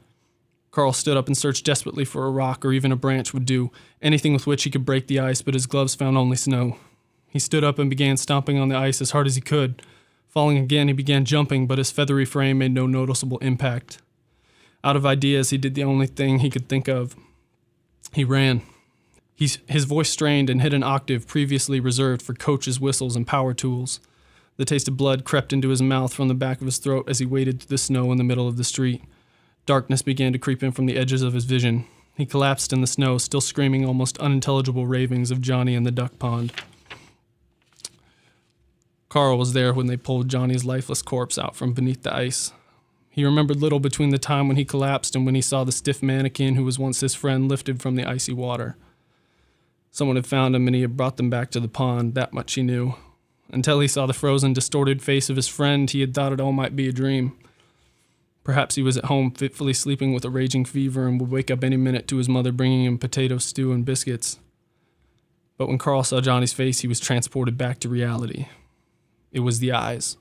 Carl 0.71 0.93
stood 0.93 1.17
up 1.17 1.27
and 1.27 1.37
searched 1.37 1.65
desperately 1.65 2.05
for 2.05 2.25
a 2.25 2.31
rock 2.31 2.65
or 2.65 2.73
even 2.73 2.91
a 2.91 2.95
branch 2.95 3.33
would 3.33 3.45
do, 3.45 3.71
anything 4.01 4.33
with 4.33 4.47
which 4.47 4.63
he 4.63 4.71
could 4.71 4.85
break 4.85 5.07
the 5.07 5.19
ice, 5.19 5.41
but 5.41 5.53
his 5.53 5.67
gloves 5.67 5.93
found 5.93 6.17
only 6.17 6.35
snow. 6.35 6.77
He 7.27 7.39
stood 7.39 7.63
up 7.63 7.77
and 7.77 7.89
began 7.89 8.17
stomping 8.17 8.57
on 8.57 8.69
the 8.69 8.77
ice 8.77 9.01
as 9.01 9.11
hard 9.11 9.27
as 9.27 9.35
he 9.35 9.41
could. 9.41 9.81
Falling 10.29 10.57
again, 10.57 10.87
he 10.87 10.93
began 10.93 11.25
jumping, 11.25 11.67
but 11.67 11.77
his 11.77 11.91
feathery 11.91 12.25
frame 12.25 12.57
made 12.57 12.71
no 12.71 12.87
noticeable 12.87 13.37
impact. 13.39 13.99
Out 14.83 14.95
of 14.95 15.05
ideas, 15.05 15.51
he 15.51 15.57
did 15.57 15.75
the 15.75 15.83
only 15.83 16.07
thing 16.07 16.39
he 16.39 16.49
could 16.49 16.67
think 16.67 16.87
of. 16.87 17.15
He 18.11 18.23
ran. 18.23 18.61
He's, 19.35 19.57
his 19.67 19.85
voice 19.85 20.09
strained 20.09 20.49
and 20.49 20.61
hit 20.61 20.73
an 20.73 20.83
octave 20.83 21.27
previously 21.27 21.79
reserved 21.79 22.21
for 22.21 22.33
coaches' 22.33 22.79
whistles 22.79 23.15
and 23.15 23.25
power 23.25 23.53
tools. 23.53 23.99
The 24.57 24.65
taste 24.65 24.87
of 24.87 24.97
blood 24.97 25.23
crept 25.23 25.51
into 25.51 25.69
his 25.69 25.81
mouth 25.81 26.13
from 26.13 26.27
the 26.27 26.35
back 26.35 26.61
of 26.61 26.65
his 26.65 26.77
throat 26.77 27.09
as 27.09 27.19
he 27.19 27.25
waded 27.25 27.59
through 27.59 27.69
the 27.69 27.77
snow 27.77 28.11
in 28.11 28.17
the 28.17 28.23
middle 28.23 28.47
of 28.47 28.57
the 28.57 28.63
street. 28.63 29.01
Darkness 29.65 30.01
began 30.01 30.33
to 30.33 30.39
creep 30.39 30.61
in 30.61 30.71
from 30.71 30.85
the 30.85 30.97
edges 30.97 31.23
of 31.23 31.33
his 31.33 31.45
vision. 31.45 31.85
He 32.15 32.25
collapsed 32.25 32.71
in 32.71 32.81
the 32.81 32.87
snow, 32.87 33.17
still 33.17 33.41
screaming 33.41 33.85
almost 33.85 34.19
unintelligible 34.19 34.85
ravings 34.85 35.31
of 35.31 35.41
Johnny 35.41 35.73
and 35.73 35.85
the 35.85 35.91
duck 35.91 36.19
pond. 36.19 36.53
Carl 39.09 39.37
was 39.37 39.53
there 39.53 39.73
when 39.73 39.87
they 39.87 39.97
pulled 39.97 40.27
Johnny's 40.27 40.65
lifeless 40.65 41.01
corpse 41.01 41.37
out 41.37 41.55
from 41.55 41.73
beneath 41.73 42.03
the 42.03 42.13
ice. 42.13 42.51
He 43.09 43.23
remembered 43.23 43.61
little 43.61 43.79
between 43.79 44.09
the 44.09 44.17
time 44.17 44.47
when 44.47 44.57
he 44.57 44.65
collapsed 44.65 45.15
and 45.15 45.25
when 45.25 45.35
he 45.35 45.41
saw 45.41 45.63
the 45.63 45.71
stiff 45.71 46.01
mannequin 46.01 46.55
who 46.55 46.65
was 46.65 46.79
once 46.79 46.99
his 46.99 47.13
friend 47.13 47.47
lifted 47.47 47.81
from 47.81 47.95
the 47.95 48.05
icy 48.05 48.33
water. 48.33 48.75
Someone 49.93 50.15
had 50.15 50.25
found 50.25 50.55
him 50.55 50.65
and 50.67 50.75
he 50.75 50.81
had 50.81 50.97
brought 50.97 51.17
them 51.17 51.29
back 51.29 51.51
to 51.51 51.59
the 51.59 51.67
pond, 51.67 52.15
that 52.15 52.33
much 52.33 52.55
he 52.55 52.63
knew. 52.63 52.95
Until 53.51 53.79
he 53.79 53.87
saw 53.87 54.07
the 54.07 54.13
frozen, 54.13 54.51
distorted 54.51 55.03
face 55.03 55.29
of 55.29 55.35
his 55.35 55.47
friend, 55.47 55.87
he 55.87 56.01
had 56.01 56.15
thought 56.15 56.33
it 56.33 56.41
all 56.41 56.51
might 56.51 56.75
be 56.75 56.87
a 56.87 56.91
dream. 56.91 57.37
Perhaps 58.43 58.73
he 58.73 58.81
was 58.81 58.97
at 58.97 59.05
home 59.05 59.29
fitfully 59.29 59.71
sleeping 59.71 60.11
with 60.11 60.25
a 60.25 60.31
raging 60.31 60.65
fever 60.65 61.07
and 61.07 61.21
would 61.21 61.29
wake 61.29 61.51
up 61.51 61.63
any 61.63 61.77
minute 61.77 62.07
to 62.07 62.17
his 62.17 62.27
mother 62.27 62.51
bringing 62.51 62.85
him 62.85 62.97
potato 62.97 63.37
stew 63.37 63.71
and 63.71 63.85
biscuits. 63.85 64.39
But 65.59 65.67
when 65.67 65.77
Carl 65.77 66.03
saw 66.03 66.21
Johnny's 66.21 66.53
face, 66.53 66.79
he 66.79 66.87
was 66.87 66.99
transported 66.99 67.55
back 67.55 67.77
to 67.81 67.87
reality. 67.87 68.47
It 69.31 69.41
was 69.41 69.59
the 69.59 69.73
eyes. 69.73 70.17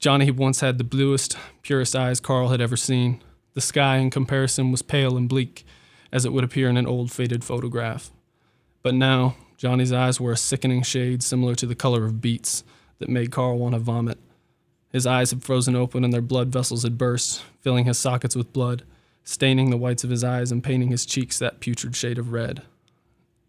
Johnny 0.00 0.24
had 0.24 0.36
once 0.36 0.58
had 0.58 0.78
the 0.78 0.84
bluest, 0.84 1.38
purest 1.62 1.94
eyes 1.94 2.18
Carl 2.18 2.48
had 2.48 2.60
ever 2.60 2.76
seen. 2.76 3.22
The 3.54 3.60
sky, 3.60 3.98
in 3.98 4.10
comparison, 4.10 4.72
was 4.72 4.82
pale 4.82 5.16
and 5.16 5.28
bleak, 5.28 5.64
as 6.10 6.24
it 6.24 6.32
would 6.32 6.42
appear 6.42 6.68
in 6.68 6.76
an 6.76 6.88
old 6.88 7.12
faded 7.12 7.44
photograph. 7.44 8.10
But 8.82 8.94
now, 8.94 9.36
Johnny's 9.56 9.92
eyes 9.92 10.20
were 10.20 10.32
a 10.32 10.36
sickening 10.36 10.82
shade 10.82 11.22
similar 11.22 11.54
to 11.56 11.66
the 11.66 11.74
color 11.74 12.04
of 12.04 12.20
beets 12.20 12.62
that 12.98 13.08
made 13.08 13.32
Carl 13.32 13.58
want 13.58 13.74
to 13.74 13.78
vomit. 13.78 14.18
His 14.90 15.06
eyes 15.06 15.30
had 15.30 15.42
frozen 15.42 15.76
open 15.76 16.04
and 16.04 16.12
their 16.12 16.22
blood 16.22 16.48
vessels 16.48 16.84
had 16.84 16.96
burst, 16.96 17.42
filling 17.60 17.84
his 17.84 17.98
sockets 17.98 18.36
with 18.36 18.52
blood, 18.52 18.84
staining 19.24 19.70
the 19.70 19.76
whites 19.76 20.04
of 20.04 20.10
his 20.10 20.24
eyes 20.24 20.50
and 20.50 20.64
painting 20.64 20.88
his 20.88 21.04
cheeks 21.04 21.38
that 21.38 21.60
putrid 21.60 21.94
shade 21.94 22.18
of 22.18 22.32
red. 22.32 22.62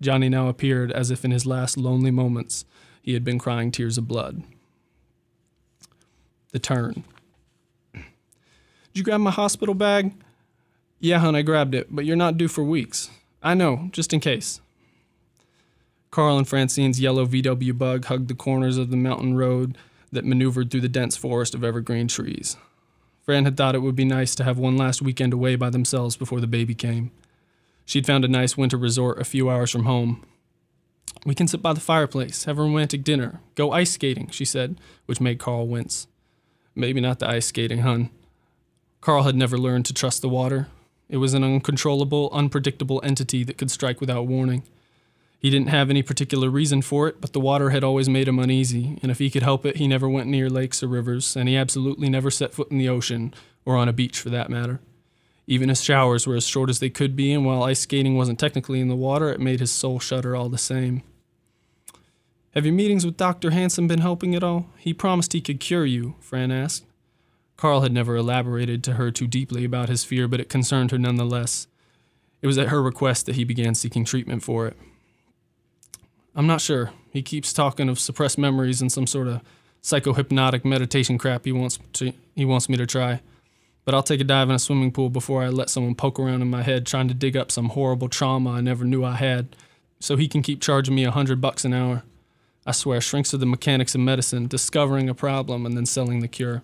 Johnny 0.01 0.29
now 0.29 0.47
appeared 0.47 0.91
as 0.91 1.11
if 1.11 1.23
in 1.23 1.31
his 1.31 1.45
last 1.45 1.77
lonely 1.77 2.11
moments 2.11 2.65
he 3.01 3.13
had 3.13 3.23
been 3.23 3.39
crying 3.39 3.71
tears 3.71 3.97
of 3.97 4.07
blood. 4.07 4.43
The 6.51 6.59
turn. 6.59 7.03
Did 7.93 8.03
you 8.93 9.03
grab 9.03 9.21
my 9.21 9.31
hospital 9.31 9.75
bag? 9.75 10.13
Yeah, 10.99 11.19
hon, 11.19 11.35
I 11.35 11.43
grabbed 11.43 11.75
it, 11.75 11.87
but 11.89 12.05
you're 12.05 12.15
not 12.15 12.37
due 12.37 12.47
for 12.47 12.63
weeks. 12.63 13.09
I 13.41 13.53
know, 13.53 13.89
just 13.91 14.11
in 14.11 14.19
case. 14.19 14.59
Carl 16.11 16.37
and 16.37 16.47
Francine's 16.47 16.99
yellow 16.99 17.25
VW 17.25 17.77
bug 17.77 18.05
hugged 18.05 18.27
the 18.27 18.35
corners 18.35 18.77
of 18.77 18.89
the 18.89 18.97
mountain 18.97 19.35
road 19.35 19.77
that 20.11 20.25
maneuvered 20.25 20.71
through 20.71 20.81
the 20.81 20.89
dense 20.89 21.15
forest 21.15 21.53
of 21.53 21.63
evergreen 21.63 22.07
trees. 22.07 22.57
Fran 23.21 23.45
had 23.45 23.55
thought 23.55 23.75
it 23.75 23.83
would 23.83 23.95
be 23.95 24.05
nice 24.05 24.33
to 24.35 24.43
have 24.43 24.57
one 24.57 24.75
last 24.75 25.03
weekend 25.03 25.33
away 25.33 25.55
by 25.55 25.69
themselves 25.69 26.17
before 26.17 26.39
the 26.39 26.47
baby 26.47 26.73
came. 26.73 27.11
She'd 27.85 28.07
found 28.07 28.25
a 28.25 28.27
nice 28.27 28.57
winter 28.57 28.77
resort 28.77 29.19
a 29.19 29.23
few 29.23 29.49
hours 29.49 29.69
from 29.69 29.85
home. 29.85 30.25
We 31.25 31.35
can 31.35 31.47
sit 31.47 31.61
by 31.61 31.73
the 31.73 31.79
fireplace, 31.79 32.45
have 32.45 32.57
a 32.57 32.63
romantic 32.63 33.03
dinner, 33.03 33.41
go 33.55 33.71
ice 33.71 33.91
skating, 33.91 34.29
she 34.29 34.45
said, 34.45 34.79
which 35.05 35.21
made 35.21 35.37
Carl 35.37 35.67
wince. 35.67 36.07
Maybe 36.73 37.01
not 37.01 37.19
the 37.19 37.29
ice 37.29 37.47
skating, 37.47 37.79
hun. 37.79 38.09
Carl 39.01 39.23
had 39.23 39.35
never 39.35 39.57
learned 39.57 39.85
to 39.85 39.93
trust 39.93 40.21
the 40.21 40.29
water. 40.29 40.67
It 41.07 41.17
was 41.17 41.33
an 41.33 41.43
uncontrollable, 41.43 42.29
unpredictable 42.31 43.01
entity 43.03 43.43
that 43.43 43.57
could 43.57 43.71
strike 43.71 44.01
without 44.01 44.27
warning. 44.27 44.63
He 45.39 45.49
didn't 45.49 45.69
have 45.69 45.89
any 45.89 46.03
particular 46.03 46.49
reason 46.49 46.81
for 46.81 47.07
it, 47.07 47.21
but 47.21 47.31
the 47.31 47.39
water 47.39 47.69
had 47.69 47.83
always 47.83 48.09
made 48.09 48.27
him 48.27 48.39
uneasy, 48.39 48.99
and 49.01 49.09
if 49.09 49.19
he 49.19 49.29
could 49.29 49.41
help 49.41 49.65
it, 49.65 49.77
he 49.77 49.87
never 49.87 50.09
went 50.09 50.27
near 50.27 50.49
lakes 50.49 50.83
or 50.83 50.87
rivers, 50.87 51.35
and 51.37 51.47
he 51.47 51.55
absolutely 51.55 52.09
never 52.09 52.29
set 52.29 52.53
foot 52.53 52.69
in 52.69 52.77
the 52.77 52.89
ocean, 52.89 53.33
or 53.65 53.77
on 53.77 53.87
a 53.87 53.93
beach 53.93 54.19
for 54.19 54.29
that 54.29 54.49
matter. 54.49 54.81
Even 55.47 55.69
his 55.69 55.81
showers 55.81 56.27
were 56.27 56.35
as 56.35 56.45
short 56.45 56.69
as 56.69 56.79
they 56.79 56.89
could 56.89 57.15
be, 57.15 57.31
and 57.31 57.45
while 57.45 57.63
ice 57.63 57.79
skating 57.79 58.17
wasn't 58.17 58.37
technically 58.37 58.81
in 58.81 58.89
the 58.89 58.95
water, 58.95 59.29
it 59.29 59.39
made 59.39 59.61
his 59.61 59.71
soul 59.71 59.97
shudder 59.97 60.35
all 60.35 60.49
the 60.49 60.57
same. 60.57 61.03
Have 62.53 62.65
your 62.65 62.75
meetings 62.75 63.05
with 63.05 63.15
Dr. 63.15 63.51
Hanson 63.51 63.87
been 63.87 64.01
helping 64.01 64.35
at 64.35 64.43
all? 64.43 64.67
He 64.77 64.93
promised 64.93 65.31
he 65.31 65.39
could 65.39 65.61
cure 65.61 65.85
you, 65.85 66.15
Fran 66.19 66.51
asked. 66.51 66.83
Carl 67.55 67.81
had 67.81 67.93
never 67.93 68.15
elaborated 68.15 68.83
to 68.83 68.93
her 68.93 69.09
too 69.09 69.27
deeply 69.27 69.63
about 69.63 69.89
his 69.89 70.03
fear, 70.03 70.27
but 70.27 70.39
it 70.39 70.49
concerned 70.49 70.91
her 70.91 70.97
nonetheless. 70.97 71.67
It 72.41 72.47
was 72.47 72.57
at 72.57 72.67
her 72.67 72.81
request 72.81 73.25
that 73.25 73.35
he 73.35 73.43
began 73.43 73.75
seeking 73.75 74.03
treatment 74.03 74.43
for 74.43 74.67
it. 74.67 74.77
I'm 76.35 76.47
not 76.47 76.61
sure. 76.61 76.91
He 77.11 77.21
keeps 77.21 77.53
talking 77.53 77.89
of 77.89 77.99
suppressed 77.99 78.37
memories 78.37 78.81
and 78.81 78.91
some 78.91 79.07
sort 79.07 79.27
of 79.27 79.41
psychohypnotic 79.81 80.65
meditation 80.65 81.17
crap 81.17 81.45
he 81.45 81.51
wants 81.51 81.79
to 81.93 82.13
he 82.35 82.45
wants 82.45 82.69
me 82.69 82.77
to 82.77 82.85
try. 82.85 83.21
But 83.85 83.95
I'll 83.95 84.03
take 84.03 84.21
a 84.21 84.25
dive 84.25 84.49
in 84.49 84.55
a 84.55 84.59
swimming 84.59 84.91
pool 84.91 85.09
before 85.09 85.41
I 85.41 85.49
let 85.49 85.69
someone 85.69 85.95
poke 85.95 86.19
around 86.19 86.41
in 86.41 86.49
my 86.49 86.61
head 86.61 86.85
trying 86.85 87.07
to 87.07 87.13
dig 87.13 87.35
up 87.35 87.51
some 87.51 87.69
horrible 87.69 88.09
trauma 88.09 88.51
I 88.51 88.61
never 88.61 88.85
knew 88.85 89.03
I 89.03 89.15
had, 89.15 89.55
so 89.99 90.15
he 90.15 90.27
can 90.27 90.41
keep 90.41 90.61
charging 90.61 90.95
me 90.95 91.05
a 91.05 91.11
hundred 91.11 91.41
bucks 91.41 91.65
an 91.65 91.73
hour. 91.73 92.03
I 92.65 92.71
swear, 92.71 93.01
shrinks 93.01 93.33
are 93.33 93.37
the 93.37 93.47
mechanics 93.47 93.95
of 93.95 94.01
medicine, 94.01 94.47
discovering 94.47 95.09
a 95.09 95.15
problem 95.15 95.65
and 95.65 95.75
then 95.75 95.87
selling 95.87 96.19
the 96.19 96.27
cure. 96.27 96.61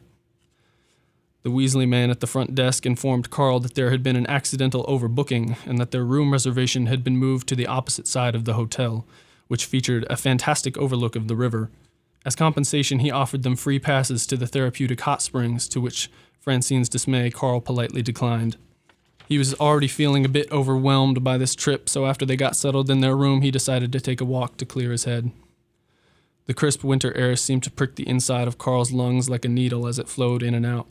The 1.42 1.50
Weasley 1.50 1.88
man 1.88 2.10
at 2.10 2.20
the 2.20 2.28
front 2.28 2.54
desk 2.54 2.86
informed 2.86 3.30
Carl 3.30 3.60
that 3.62 3.76
there 3.76 3.92
had 3.92 4.04
been 4.04 4.16
an 4.16 4.28
accidental 4.28 4.84
overbooking 4.86 5.58
and 5.66 5.80
that 5.80 5.92
their 5.92 6.04
room 6.04 6.32
reservation 6.32 6.88
had 6.88 7.04
been 7.04 7.18
moved 7.18 7.48
to 7.48 7.56
the 7.56 7.68
opposite 7.68 8.08
side 8.08 8.36
of 8.36 8.46
the 8.46 8.54
hotel, 8.54 9.06
which 9.48 9.66
featured 9.66 10.06
a 10.10 10.18
fantastic 10.18 10.78
overlook 10.78 11.16
of 11.16 11.28
the 11.28 11.36
river. 11.36 11.70
As 12.26 12.36
compensation, 12.36 13.00
he 13.00 13.12
offered 13.12 13.44
them 13.44 13.56
free 13.56 13.80
passes 13.80 14.26
to 14.28 14.38
the 14.38 14.48
therapeutic 14.48 15.02
hot 15.02 15.22
springs, 15.22 15.68
to 15.70 15.80
which 15.80 16.10
Francine's 16.40 16.90
dismay 16.90 17.30
Carl 17.30 17.62
politely 17.62 18.02
declined. 18.02 18.58
He 19.28 19.38
was 19.38 19.54
already 19.56 19.88
feeling 19.88 20.26
a 20.26 20.30
bit 20.30 20.52
overwhelmed 20.52 21.24
by 21.24 21.38
this 21.38 21.56
trip, 21.56 21.90
so 21.90 22.06
after 22.06 22.26
they 22.26 22.36
got 22.36 22.56
settled 22.56 22.90
in 22.90 23.02
their 23.02 23.16
room, 23.16 23.42
he 23.42 23.52
decided 23.52 23.92
to 23.92 24.00
take 24.00 24.22
a 24.22 24.26
walk 24.26 24.58
to 24.58 24.66
clear 24.66 24.92
his 24.92 25.06
head. 25.06 25.32
The 26.46 26.54
crisp 26.54 26.84
winter 26.84 27.16
air 27.18 27.36
seemed 27.36 27.64
to 27.64 27.72
prick 27.72 27.96
the 27.96 28.08
inside 28.08 28.48
of 28.48 28.60
Carl's 28.60 28.92
lungs 28.92 29.30
like 29.30 29.46
a 29.46 29.50
needle 29.50 29.88
as 29.88 29.98
it 29.98 30.08
flowed 30.08 30.44
in 30.44 30.54
and 30.54 30.66
out. 30.66 30.88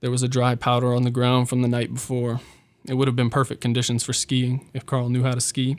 There 0.00 0.10
was 0.10 0.24
a 0.24 0.28
dry 0.28 0.56
powder 0.56 0.92
on 0.92 1.04
the 1.04 1.10
ground 1.10 1.48
from 1.48 1.62
the 1.62 1.68
night 1.68 1.94
before. 1.94 2.40
It 2.88 2.94
would 2.94 3.06
have 3.06 3.14
been 3.14 3.30
perfect 3.30 3.60
conditions 3.60 4.02
for 4.02 4.12
skiing 4.12 4.68
if 4.74 4.84
Carl 4.84 5.08
knew 5.08 5.22
how 5.22 5.32
to 5.32 5.40
ski. 5.40 5.76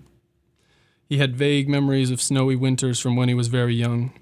He 1.13 1.19
had 1.19 1.35
vague 1.35 1.69
memories 1.69 2.09
of 2.09 2.23
snowy 2.23 2.55
winters 2.55 2.99
from 2.99 3.15
when 3.15 3.29
he 3.29 3.35
was 3.35 3.47
very 3.47 3.75
young. 3.75 4.13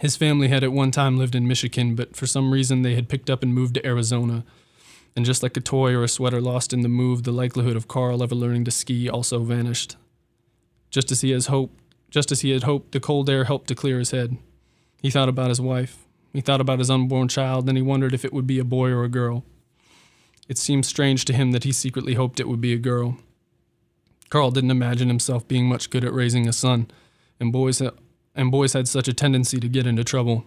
His 0.00 0.16
family 0.16 0.48
had 0.48 0.64
at 0.64 0.72
one 0.72 0.90
time 0.90 1.16
lived 1.16 1.36
in 1.36 1.46
Michigan, 1.46 1.94
but 1.94 2.16
for 2.16 2.26
some 2.26 2.50
reason 2.50 2.82
they 2.82 2.96
had 2.96 3.08
picked 3.08 3.30
up 3.30 3.40
and 3.40 3.54
moved 3.54 3.74
to 3.74 3.86
Arizona. 3.86 4.44
And 5.14 5.24
just 5.24 5.44
like 5.44 5.56
a 5.56 5.60
toy 5.60 5.94
or 5.94 6.02
a 6.02 6.08
sweater 6.08 6.40
lost 6.40 6.72
in 6.72 6.80
the 6.80 6.88
move, 6.88 7.22
the 7.22 7.30
likelihood 7.30 7.76
of 7.76 7.86
Carl 7.86 8.20
ever 8.20 8.34
learning 8.34 8.64
to 8.64 8.72
ski 8.72 9.08
also 9.08 9.44
vanished. 9.44 9.94
Just 10.90 11.12
as 11.12 11.20
he 11.20 11.30
has 11.30 11.46
hoped, 11.46 11.78
just 12.10 12.32
as 12.32 12.40
he 12.40 12.50
had 12.50 12.64
hoped, 12.64 12.90
the 12.90 12.98
cold 12.98 13.30
air 13.30 13.44
helped 13.44 13.68
to 13.68 13.76
clear 13.76 14.00
his 14.00 14.10
head. 14.10 14.38
He 15.00 15.10
thought 15.10 15.28
about 15.28 15.50
his 15.50 15.60
wife. 15.60 16.04
He 16.32 16.40
thought 16.40 16.60
about 16.60 16.80
his 16.80 16.90
unborn 16.90 17.28
child, 17.28 17.68
and 17.68 17.78
he 17.78 17.82
wondered 17.82 18.12
if 18.12 18.24
it 18.24 18.32
would 18.32 18.48
be 18.48 18.58
a 18.58 18.64
boy 18.64 18.90
or 18.90 19.04
a 19.04 19.08
girl. 19.08 19.44
It 20.48 20.58
seemed 20.58 20.84
strange 20.84 21.24
to 21.26 21.32
him 21.32 21.52
that 21.52 21.62
he 21.62 21.70
secretly 21.70 22.14
hoped 22.14 22.40
it 22.40 22.48
would 22.48 22.60
be 22.60 22.72
a 22.72 22.76
girl. 22.76 23.18
Carl 24.28 24.50
didn't 24.50 24.70
imagine 24.70 25.08
himself 25.08 25.48
being 25.48 25.66
much 25.66 25.90
good 25.90 26.04
at 26.04 26.12
raising 26.12 26.46
a 26.46 26.52
son, 26.52 26.90
and 27.40 27.52
boys, 27.52 27.80
and 28.34 28.50
boys 28.50 28.72
had 28.74 28.88
such 28.88 29.08
a 29.08 29.14
tendency 29.14 29.58
to 29.58 29.68
get 29.68 29.86
into 29.86 30.04
trouble. 30.04 30.44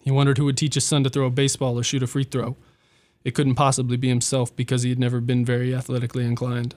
He 0.00 0.10
wondered 0.10 0.38
who 0.38 0.44
would 0.46 0.56
teach 0.56 0.74
his 0.74 0.84
son 0.84 1.04
to 1.04 1.10
throw 1.10 1.26
a 1.26 1.30
baseball 1.30 1.78
or 1.78 1.82
shoot 1.82 2.02
a 2.02 2.06
free 2.06 2.24
throw. 2.24 2.56
It 3.24 3.34
couldn't 3.34 3.54
possibly 3.54 3.96
be 3.96 4.08
himself 4.08 4.54
because 4.56 4.82
he 4.82 4.90
had 4.90 4.98
never 4.98 5.20
been 5.20 5.44
very 5.44 5.74
athletically 5.74 6.24
inclined. 6.24 6.74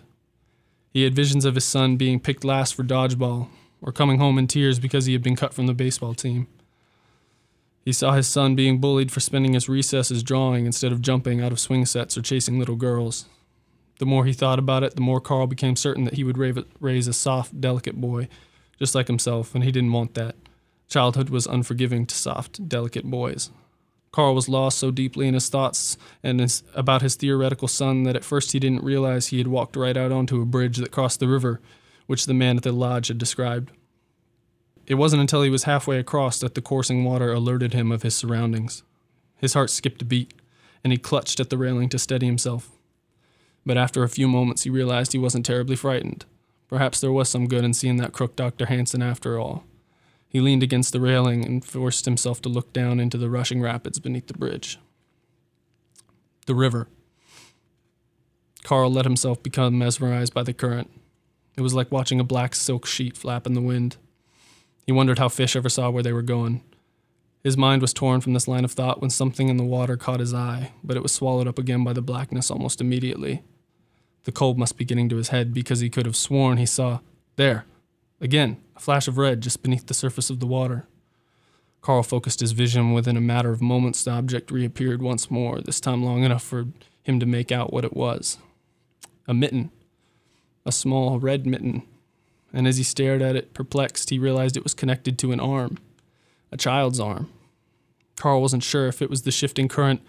He 0.93 1.03
had 1.03 1.15
visions 1.15 1.43
of 1.43 1.55
his 1.55 1.65
son 1.65 1.97
being 1.97 2.19
picked 2.19 2.45
last 2.45 2.75
for 2.75 2.83
dodgeball, 2.83 3.49
or 3.81 3.91
coming 3.91 4.19
home 4.19 4.37
in 4.37 4.47
tears 4.47 4.79
because 4.79 5.07
he 5.07 5.13
had 5.13 5.23
been 5.23 5.35
cut 5.35 5.53
from 5.53 5.67
the 5.67 5.73
baseball 5.73 6.13
team. 6.13 6.47
He 7.83 7.91
saw 7.91 8.13
his 8.13 8.27
son 8.27 8.55
being 8.55 8.79
bullied 8.79 9.11
for 9.11 9.19
spending 9.19 9.53
his 9.53 9.69
recesses 9.69 10.23
drawing 10.23 10.65
instead 10.65 10.91
of 10.91 11.01
jumping 11.01 11.41
out 11.41 11.51
of 11.51 11.59
swing 11.59 11.85
sets 11.85 12.17
or 12.17 12.21
chasing 12.21 12.57
little 12.57 12.75
girls. 12.75 13.25
The 13.99 14.05
more 14.05 14.25
he 14.25 14.33
thought 14.33 14.59
about 14.59 14.83
it, 14.83 14.95
the 14.95 15.01
more 15.01 15.21
Carl 15.21 15.47
became 15.47 15.75
certain 15.75 16.03
that 16.03 16.15
he 16.15 16.23
would 16.23 16.37
raise 16.79 17.07
a 17.07 17.13
soft, 17.13 17.59
delicate 17.61 17.99
boy, 17.99 18.27
just 18.77 18.95
like 18.95 19.07
himself, 19.07 19.55
and 19.55 19.63
he 19.63 19.71
didn't 19.71 19.93
want 19.93 20.15
that. 20.15 20.35
Childhood 20.87 21.29
was 21.29 21.47
unforgiving 21.47 22.05
to 22.05 22.15
soft, 22.15 22.67
delicate 22.67 23.05
boys. 23.05 23.51
Carl 24.11 24.35
was 24.35 24.47
lost 24.47 24.77
so 24.77 24.91
deeply 24.91 25.27
in 25.27 25.33
his 25.33 25.49
thoughts 25.49 25.97
and 26.23 26.39
his, 26.39 26.63
about 26.73 27.01
his 27.01 27.15
theoretical 27.15 27.67
son 27.67 28.03
that 28.03 28.15
at 28.15 28.23
first 28.23 28.53
he 28.53 28.59
didn't 28.59 28.83
realize 28.83 29.27
he 29.27 29.39
had 29.39 29.47
walked 29.47 29.75
right 29.75 29.97
out 29.97 30.11
onto 30.11 30.41
a 30.41 30.45
bridge 30.45 30.77
that 30.77 30.91
crossed 30.91 31.19
the 31.19 31.27
river, 31.27 31.59
which 32.05 32.25
the 32.25 32.33
man 32.33 32.55
at 32.57 32.63
the 32.63 32.71
lodge 32.71 33.09
had 33.09 33.17
described. 33.17 33.71
It 34.87 34.95
wasn't 34.95 35.21
until 35.21 35.41
he 35.41 35.49
was 35.49 35.63
halfway 35.63 35.97
across 35.97 36.39
that 36.39 36.55
the 36.55 36.61
coursing 36.61 37.03
water 37.03 37.33
alerted 37.33 37.73
him 37.73 37.91
of 37.91 38.03
his 38.03 38.15
surroundings. 38.15 38.83
His 39.37 39.53
heart 39.53 39.69
skipped 39.69 40.01
a 40.01 40.05
beat, 40.05 40.33
and 40.83 40.93
he 40.93 40.97
clutched 40.97 41.39
at 41.39 41.49
the 41.49 41.57
railing 41.57 41.89
to 41.89 41.99
steady 41.99 42.27
himself. 42.27 42.74
But 43.65 43.77
after 43.77 44.03
a 44.03 44.09
few 44.09 44.27
moments, 44.27 44.63
he 44.63 44.69
realized 44.69 45.11
he 45.11 45.17
wasn't 45.17 45.45
terribly 45.45 45.75
frightened. 45.75 46.25
Perhaps 46.67 46.99
there 46.99 47.11
was 47.11 47.29
some 47.29 47.47
good 47.47 47.63
in 47.63 47.73
seeing 47.73 47.97
that 47.97 48.13
crook 48.13 48.35
Dr. 48.35 48.67
Hanson 48.67 49.01
after 49.01 49.39
all. 49.39 49.63
He 50.27 50.41
leaned 50.41 50.63
against 50.63 50.91
the 50.91 50.99
railing 50.99 51.45
and 51.45 51.63
forced 51.63 52.05
himself 52.05 52.41
to 52.41 52.49
look 52.49 52.73
down 52.73 52.99
into 52.99 53.17
the 53.17 53.29
rushing 53.29 53.61
rapids 53.61 53.99
beneath 53.99 54.27
the 54.27 54.33
bridge. 54.33 54.79
The 56.45 56.55
river. 56.55 56.87
Carl 58.63 58.91
let 58.91 59.05
himself 59.05 59.41
become 59.41 59.77
mesmerized 59.77 60.33
by 60.33 60.43
the 60.43 60.53
current. 60.53 60.91
It 61.55 61.61
was 61.61 61.73
like 61.73 61.91
watching 61.91 62.19
a 62.19 62.23
black 62.23 62.53
silk 62.53 62.85
sheet 62.85 63.15
flap 63.15 63.47
in 63.47 63.53
the 63.53 63.61
wind. 63.61 63.97
He 64.85 64.91
wondered 64.91 65.19
how 65.19 65.29
fish 65.29 65.55
ever 65.55 65.69
saw 65.69 65.89
where 65.89 66.03
they 66.03 66.13
were 66.13 66.21
going. 66.21 66.61
His 67.43 67.57
mind 67.57 67.81
was 67.81 67.93
torn 67.93 68.21
from 68.21 68.33
this 68.33 68.47
line 68.47 68.65
of 68.65 68.71
thought 68.71 68.99
when 69.01 69.11
something 69.11 69.49
in 69.49 69.57
the 69.57 69.63
water 69.63 69.97
caught 69.97 70.19
his 70.19 70.33
eye, 70.33 70.71
but 70.83 70.97
it 70.97 71.03
was 71.03 71.11
swallowed 71.11 71.47
up 71.47 71.59
again 71.59 71.83
by 71.83 71.93
the 71.93 72.01
blackness 72.01 72.51
almost 72.51 72.81
immediately. 72.81 73.43
The 74.25 74.31
cold 74.31 74.57
must 74.57 74.77
be 74.77 74.85
getting 74.85 75.09
to 75.09 75.15
his 75.15 75.29
head 75.29 75.53
because 75.53 75.79
he 75.79 75.89
could 75.89 76.05
have 76.05 76.15
sworn 76.15 76.57
he 76.57 76.65
saw, 76.65 76.99
there, 77.35 77.65
again, 78.19 78.57
a 78.75 78.79
flash 78.79 79.07
of 79.07 79.17
red 79.17 79.41
just 79.41 79.63
beneath 79.63 79.87
the 79.87 79.93
surface 79.93 80.29
of 80.29 80.39
the 80.39 80.47
water. 80.47 80.85
Carl 81.81 82.03
focused 82.03 82.39
his 82.39 82.51
vision. 82.51 82.93
Within 82.93 83.17
a 83.17 83.21
matter 83.21 83.51
of 83.51 83.61
moments, 83.61 84.03
the 84.03 84.11
object 84.11 84.51
reappeared 84.51 85.01
once 85.01 85.31
more, 85.31 85.61
this 85.61 85.79
time 85.79 86.03
long 86.03 86.23
enough 86.23 86.43
for 86.43 86.67
him 87.03 87.19
to 87.19 87.25
make 87.25 87.51
out 87.51 87.71
what 87.71 87.85
it 87.85 87.95
was 87.95 88.37
a 89.27 89.33
mitten, 89.33 89.71
a 90.65 90.71
small 90.71 91.19
red 91.19 91.47
mitten 91.47 91.81
and 92.55 92.67
as 92.67 92.77
he 92.77 92.83
stared 92.83 93.21
at 93.21 93.35
it, 93.35 93.53
perplexed, 93.53 94.09
he 94.09 94.17
realized 94.17 94.55
it 94.55 94.63
was 94.63 94.73
connected 94.73 95.19
to 95.19 95.33
an 95.33 95.41
arm, 95.41 95.77
a 96.53 96.57
child's 96.57 97.01
arm. 97.01 97.29
Carl 98.15 98.41
wasn't 98.41 98.63
sure 98.63 98.87
if 98.87 99.01
it 99.01 99.09
was 99.09 99.23
the 99.23 99.31
shifting 99.31 99.67
current 99.67 100.01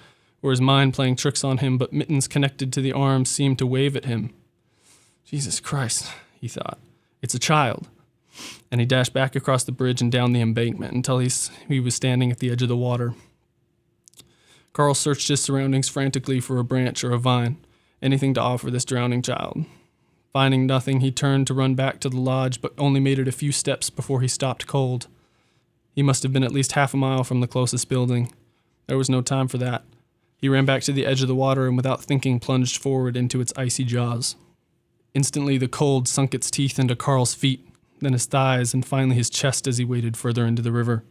or 0.42 0.50
his 0.50 0.60
mind 0.60 0.94
playing 0.94 1.16
tricks 1.16 1.44
on 1.44 1.58
him, 1.58 1.78
but 1.78 1.92
mittens 1.92 2.28
connected 2.28 2.72
to 2.72 2.80
the 2.80 2.92
arm 2.92 3.24
seemed 3.24 3.58
to 3.58 3.66
wave 3.66 3.96
at 3.96 4.04
him. 4.04 4.32
Jesus 5.24 5.60
Christ, 5.60 6.10
he 6.40 6.48
thought. 6.48 6.78
It's 7.22 7.34
a 7.34 7.38
child. 7.38 7.88
And 8.70 8.80
he 8.80 8.86
dashed 8.86 9.12
back 9.12 9.34
across 9.34 9.64
the 9.64 9.72
bridge 9.72 10.00
and 10.00 10.12
down 10.12 10.32
the 10.32 10.40
embankment 10.40 10.92
until 10.92 11.18
he's, 11.18 11.50
he 11.68 11.80
was 11.80 11.94
standing 11.94 12.30
at 12.30 12.38
the 12.38 12.50
edge 12.50 12.62
of 12.62 12.68
the 12.68 12.76
water. 12.76 13.14
Carl 14.72 14.94
searched 14.94 15.28
his 15.28 15.42
surroundings 15.42 15.88
frantically 15.88 16.38
for 16.38 16.58
a 16.58 16.64
branch 16.64 17.02
or 17.02 17.12
a 17.12 17.18
vine, 17.18 17.56
anything 18.02 18.34
to 18.34 18.40
offer 18.40 18.70
this 18.70 18.84
drowning 18.84 19.22
child. 19.22 19.64
Finding 20.34 20.66
nothing, 20.66 21.00
he 21.00 21.10
turned 21.10 21.46
to 21.46 21.54
run 21.54 21.74
back 21.74 21.98
to 22.00 22.10
the 22.10 22.20
lodge, 22.20 22.60
but 22.60 22.74
only 22.76 23.00
made 23.00 23.18
it 23.18 23.26
a 23.26 23.32
few 23.32 23.52
steps 23.52 23.88
before 23.88 24.20
he 24.20 24.28
stopped 24.28 24.66
cold. 24.66 25.06
He 25.94 26.02
must 26.02 26.22
have 26.22 26.32
been 26.32 26.44
at 26.44 26.52
least 26.52 26.72
half 26.72 26.92
a 26.92 26.98
mile 26.98 27.24
from 27.24 27.40
the 27.40 27.46
closest 27.46 27.88
building. 27.88 28.30
There 28.86 28.98
was 28.98 29.08
no 29.08 29.22
time 29.22 29.48
for 29.48 29.56
that. 29.56 29.82
He 30.38 30.48
ran 30.48 30.64
back 30.64 30.82
to 30.82 30.92
the 30.92 31.06
edge 31.06 31.22
of 31.22 31.28
the 31.28 31.34
water 31.34 31.66
and, 31.66 31.76
without 31.76 32.04
thinking, 32.04 32.40
plunged 32.40 32.80
forward 32.80 33.16
into 33.16 33.40
its 33.40 33.52
icy 33.56 33.84
jaws. 33.84 34.36
Instantly, 35.14 35.56
the 35.56 35.68
cold 35.68 36.08
sunk 36.08 36.34
its 36.34 36.50
teeth 36.50 36.78
into 36.78 36.94
Carl's 36.94 37.34
feet, 37.34 37.66
then 38.00 38.12
his 38.12 38.26
thighs, 38.26 38.74
and 38.74 38.84
finally 38.84 39.16
his 39.16 39.30
chest 39.30 39.66
as 39.66 39.78
he 39.78 39.84
waded 39.84 40.16
further 40.16 40.44
into 40.44 40.62
the 40.62 40.72
river. 40.72 41.04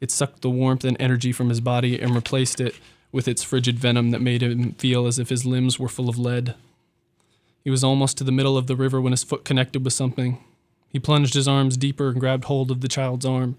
It 0.00 0.10
sucked 0.10 0.42
the 0.42 0.50
warmth 0.50 0.84
and 0.84 0.96
energy 1.00 1.32
from 1.32 1.48
his 1.48 1.60
body 1.60 2.00
and 2.00 2.14
replaced 2.14 2.60
it 2.60 2.74
with 3.10 3.26
its 3.26 3.42
frigid 3.42 3.78
venom 3.78 4.10
that 4.10 4.20
made 4.20 4.42
him 4.42 4.72
feel 4.72 5.06
as 5.06 5.18
if 5.18 5.30
his 5.30 5.46
limbs 5.46 5.78
were 5.78 5.88
full 5.88 6.08
of 6.08 6.18
lead. 6.18 6.54
He 7.64 7.70
was 7.70 7.82
almost 7.82 8.18
to 8.18 8.24
the 8.24 8.32
middle 8.32 8.56
of 8.56 8.66
the 8.66 8.76
river 8.76 9.00
when 9.00 9.12
his 9.12 9.24
foot 9.24 9.44
connected 9.44 9.84
with 9.84 9.94
something. 9.94 10.38
He 10.88 10.98
plunged 10.98 11.34
his 11.34 11.48
arms 11.48 11.76
deeper 11.76 12.10
and 12.10 12.20
grabbed 12.20 12.44
hold 12.44 12.70
of 12.70 12.80
the 12.80 12.88
child's 12.88 13.26
arm. 13.26 13.56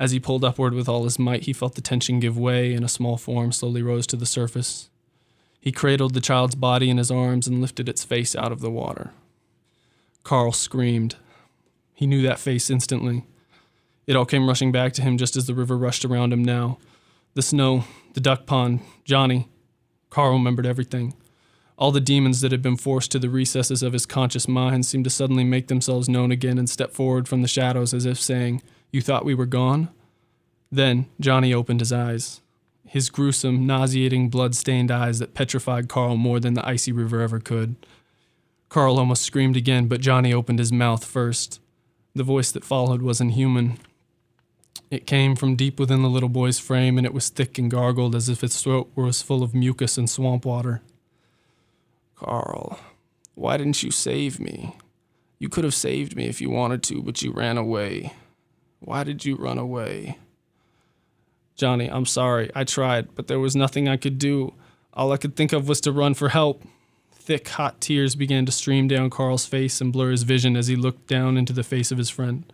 As 0.00 0.12
he 0.12 0.18
pulled 0.18 0.46
upward 0.46 0.72
with 0.72 0.88
all 0.88 1.04
his 1.04 1.18
might, 1.18 1.42
he 1.42 1.52
felt 1.52 1.74
the 1.74 1.82
tension 1.82 2.20
give 2.20 2.38
way 2.38 2.72
and 2.72 2.82
a 2.82 2.88
small 2.88 3.18
form 3.18 3.52
slowly 3.52 3.82
rose 3.82 4.06
to 4.06 4.16
the 4.16 4.24
surface. 4.24 4.88
He 5.60 5.72
cradled 5.72 6.14
the 6.14 6.22
child's 6.22 6.54
body 6.54 6.88
in 6.88 6.96
his 6.96 7.10
arms 7.10 7.46
and 7.46 7.60
lifted 7.60 7.86
its 7.86 8.02
face 8.02 8.34
out 8.34 8.50
of 8.50 8.62
the 8.62 8.70
water. 8.70 9.10
Carl 10.24 10.52
screamed. 10.52 11.16
He 11.92 12.06
knew 12.06 12.22
that 12.22 12.38
face 12.38 12.70
instantly. 12.70 13.26
It 14.06 14.16
all 14.16 14.24
came 14.24 14.48
rushing 14.48 14.72
back 14.72 14.94
to 14.94 15.02
him 15.02 15.18
just 15.18 15.36
as 15.36 15.46
the 15.46 15.54
river 15.54 15.76
rushed 15.76 16.06
around 16.06 16.32
him 16.32 16.42
now. 16.42 16.78
The 17.34 17.42
snow, 17.42 17.84
the 18.14 18.20
duck 18.20 18.46
pond, 18.46 18.80
Johnny. 19.04 19.48
Carl 20.08 20.32
remembered 20.32 20.64
everything. 20.64 21.12
All 21.76 21.92
the 21.92 22.00
demons 22.00 22.40
that 22.40 22.52
had 22.52 22.62
been 22.62 22.78
forced 22.78 23.12
to 23.12 23.18
the 23.18 23.28
recesses 23.28 23.82
of 23.82 23.92
his 23.92 24.06
conscious 24.06 24.48
mind 24.48 24.86
seemed 24.86 25.04
to 25.04 25.10
suddenly 25.10 25.44
make 25.44 25.68
themselves 25.68 26.08
known 26.08 26.32
again 26.32 26.58
and 26.58 26.70
step 26.70 26.92
forward 26.92 27.28
from 27.28 27.42
the 27.42 27.48
shadows 27.48 27.92
as 27.92 28.06
if 28.06 28.18
saying, 28.18 28.62
You 28.90 29.00
thought 29.00 29.24
we 29.24 29.34
were 29.34 29.46
gone? 29.46 29.88
Then 30.72 31.06
Johnny 31.20 31.54
opened 31.54 31.80
his 31.80 31.92
eyes. 31.92 32.40
His 32.86 33.08
gruesome, 33.08 33.66
nauseating, 33.66 34.30
blood 34.30 34.54
stained 34.54 34.90
eyes 34.90 35.20
that 35.20 35.34
petrified 35.34 35.88
Carl 35.88 36.16
more 36.16 36.40
than 36.40 36.54
the 36.54 36.66
icy 36.66 36.90
river 36.90 37.20
ever 37.20 37.38
could. 37.38 37.76
Carl 38.68 38.98
almost 38.98 39.22
screamed 39.22 39.56
again, 39.56 39.86
but 39.86 40.00
Johnny 40.00 40.32
opened 40.32 40.58
his 40.58 40.72
mouth 40.72 41.04
first. 41.04 41.60
The 42.14 42.24
voice 42.24 42.50
that 42.52 42.64
followed 42.64 43.02
was 43.02 43.20
inhuman. 43.20 43.78
It 44.90 45.06
came 45.06 45.36
from 45.36 45.54
deep 45.54 45.78
within 45.78 46.02
the 46.02 46.08
little 46.08 46.28
boy's 46.28 46.58
frame, 46.58 46.98
and 46.98 47.06
it 47.06 47.14
was 47.14 47.28
thick 47.28 47.58
and 47.58 47.70
gargled 47.70 48.16
as 48.16 48.28
if 48.28 48.42
its 48.42 48.60
throat 48.60 48.90
was 48.96 49.22
full 49.22 49.44
of 49.44 49.54
mucus 49.54 49.96
and 49.96 50.10
swamp 50.10 50.44
water. 50.44 50.82
Carl, 52.16 52.78
why 53.34 53.56
didn't 53.56 53.84
you 53.84 53.92
save 53.92 54.40
me? 54.40 54.76
You 55.38 55.48
could 55.48 55.62
have 55.64 55.74
saved 55.74 56.16
me 56.16 56.26
if 56.26 56.40
you 56.40 56.50
wanted 56.50 56.82
to, 56.84 57.02
but 57.02 57.22
you 57.22 57.30
ran 57.32 57.56
away. 57.56 58.14
Why 58.80 59.04
did 59.04 59.24
you 59.24 59.36
run 59.36 59.58
away? 59.58 60.18
Johnny, 61.54 61.88
I'm 61.88 62.06
sorry. 62.06 62.50
I 62.54 62.64
tried, 62.64 63.14
but 63.14 63.26
there 63.26 63.38
was 63.38 63.54
nothing 63.54 63.88
I 63.88 63.96
could 63.96 64.18
do. 64.18 64.54
All 64.94 65.12
I 65.12 65.18
could 65.18 65.36
think 65.36 65.52
of 65.52 65.68
was 65.68 65.80
to 65.82 65.92
run 65.92 66.14
for 66.14 66.30
help. 66.30 66.64
Thick, 67.12 67.48
hot 67.48 67.80
tears 67.80 68.16
began 68.16 68.46
to 68.46 68.52
stream 68.52 68.88
down 68.88 69.10
Carl's 69.10 69.46
face 69.46 69.80
and 69.80 69.92
blur 69.92 70.10
his 70.10 70.22
vision 70.22 70.56
as 70.56 70.68
he 70.68 70.76
looked 70.76 71.06
down 71.06 71.36
into 71.36 71.52
the 71.52 71.62
face 71.62 71.92
of 71.92 71.98
his 71.98 72.10
friend. 72.10 72.50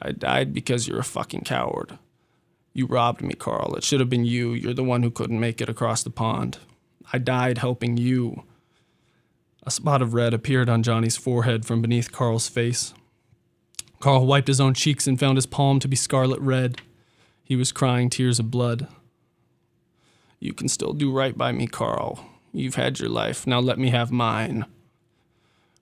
I 0.00 0.12
died 0.12 0.54
because 0.54 0.86
you're 0.86 1.00
a 1.00 1.04
fucking 1.04 1.42
coward. 1.42 1.98
You 2.72 2.86
robbed 2.86 3.20
me, 3.20 3.34
Carl. 3.34 3.74
It 3.74 3.82
should 3.82 3.98
have 3.98 4.08
been 4.08 4.24
you. 4.24 4.52
You're 4.52 4.72
the 4.72 4.84
one 4.84 5.02
who 5.02 5.10
couldn't 5.10 5.40
make 5.40 5.60
it 5.60 5.68
across 5.68 6.04
the 6.04 6.10
pond. 6.10 6.58
I 7.12 7.18
died 7.18 7.58
helping 7.58 7.96
you. 7.96 8.44
A 9.64 9.70
spot 9.72 10.00
of 10.00 10.14
red 10.14 10.32
appeared 10.32 10.68
on 10.68 10.84
Johnny's 10.84 11.16
forehead 11.16 11.66
from 11.66 11.82
beneath 11.82 12.12
Carl's 12.12 12.48
face. 12.48 12.94
Carl 14.00 14.26
wiped 14.26 14.48
his 14.48 14.60
own 14.60 14.74
cheeks 14.74 15.06
and 15.06 15.18
found 15.18 15.36
his 15.36 15.46
palm 15.46 15.80
to 15.80 15.88
be 15.88 15.96
scarlet 15.96 16.40
red. 16.40 16.80
He 17.44 17.56
was 17.56 17.72
crying 17.72 18.10
tears 18.10 18.38
of 18.38 18.50
blood. 18.50 18.86
You 20.38 20.52
can 20.52 20.68
still 20.68 20.92
do 20.92 21.10
right 21.10 21.36
by 21.36 21.52
me, 21.52 21.66
Carl. 21.66 22.24
You've 22.52 22.76
had 22.76 23.00
your 23.00 23.08
life. 23.08 23.46
Now 23.46 23.60
let 23.60 23.78
me 23.78 23.90
have 23.90 24.12
mine. 24.12 24.66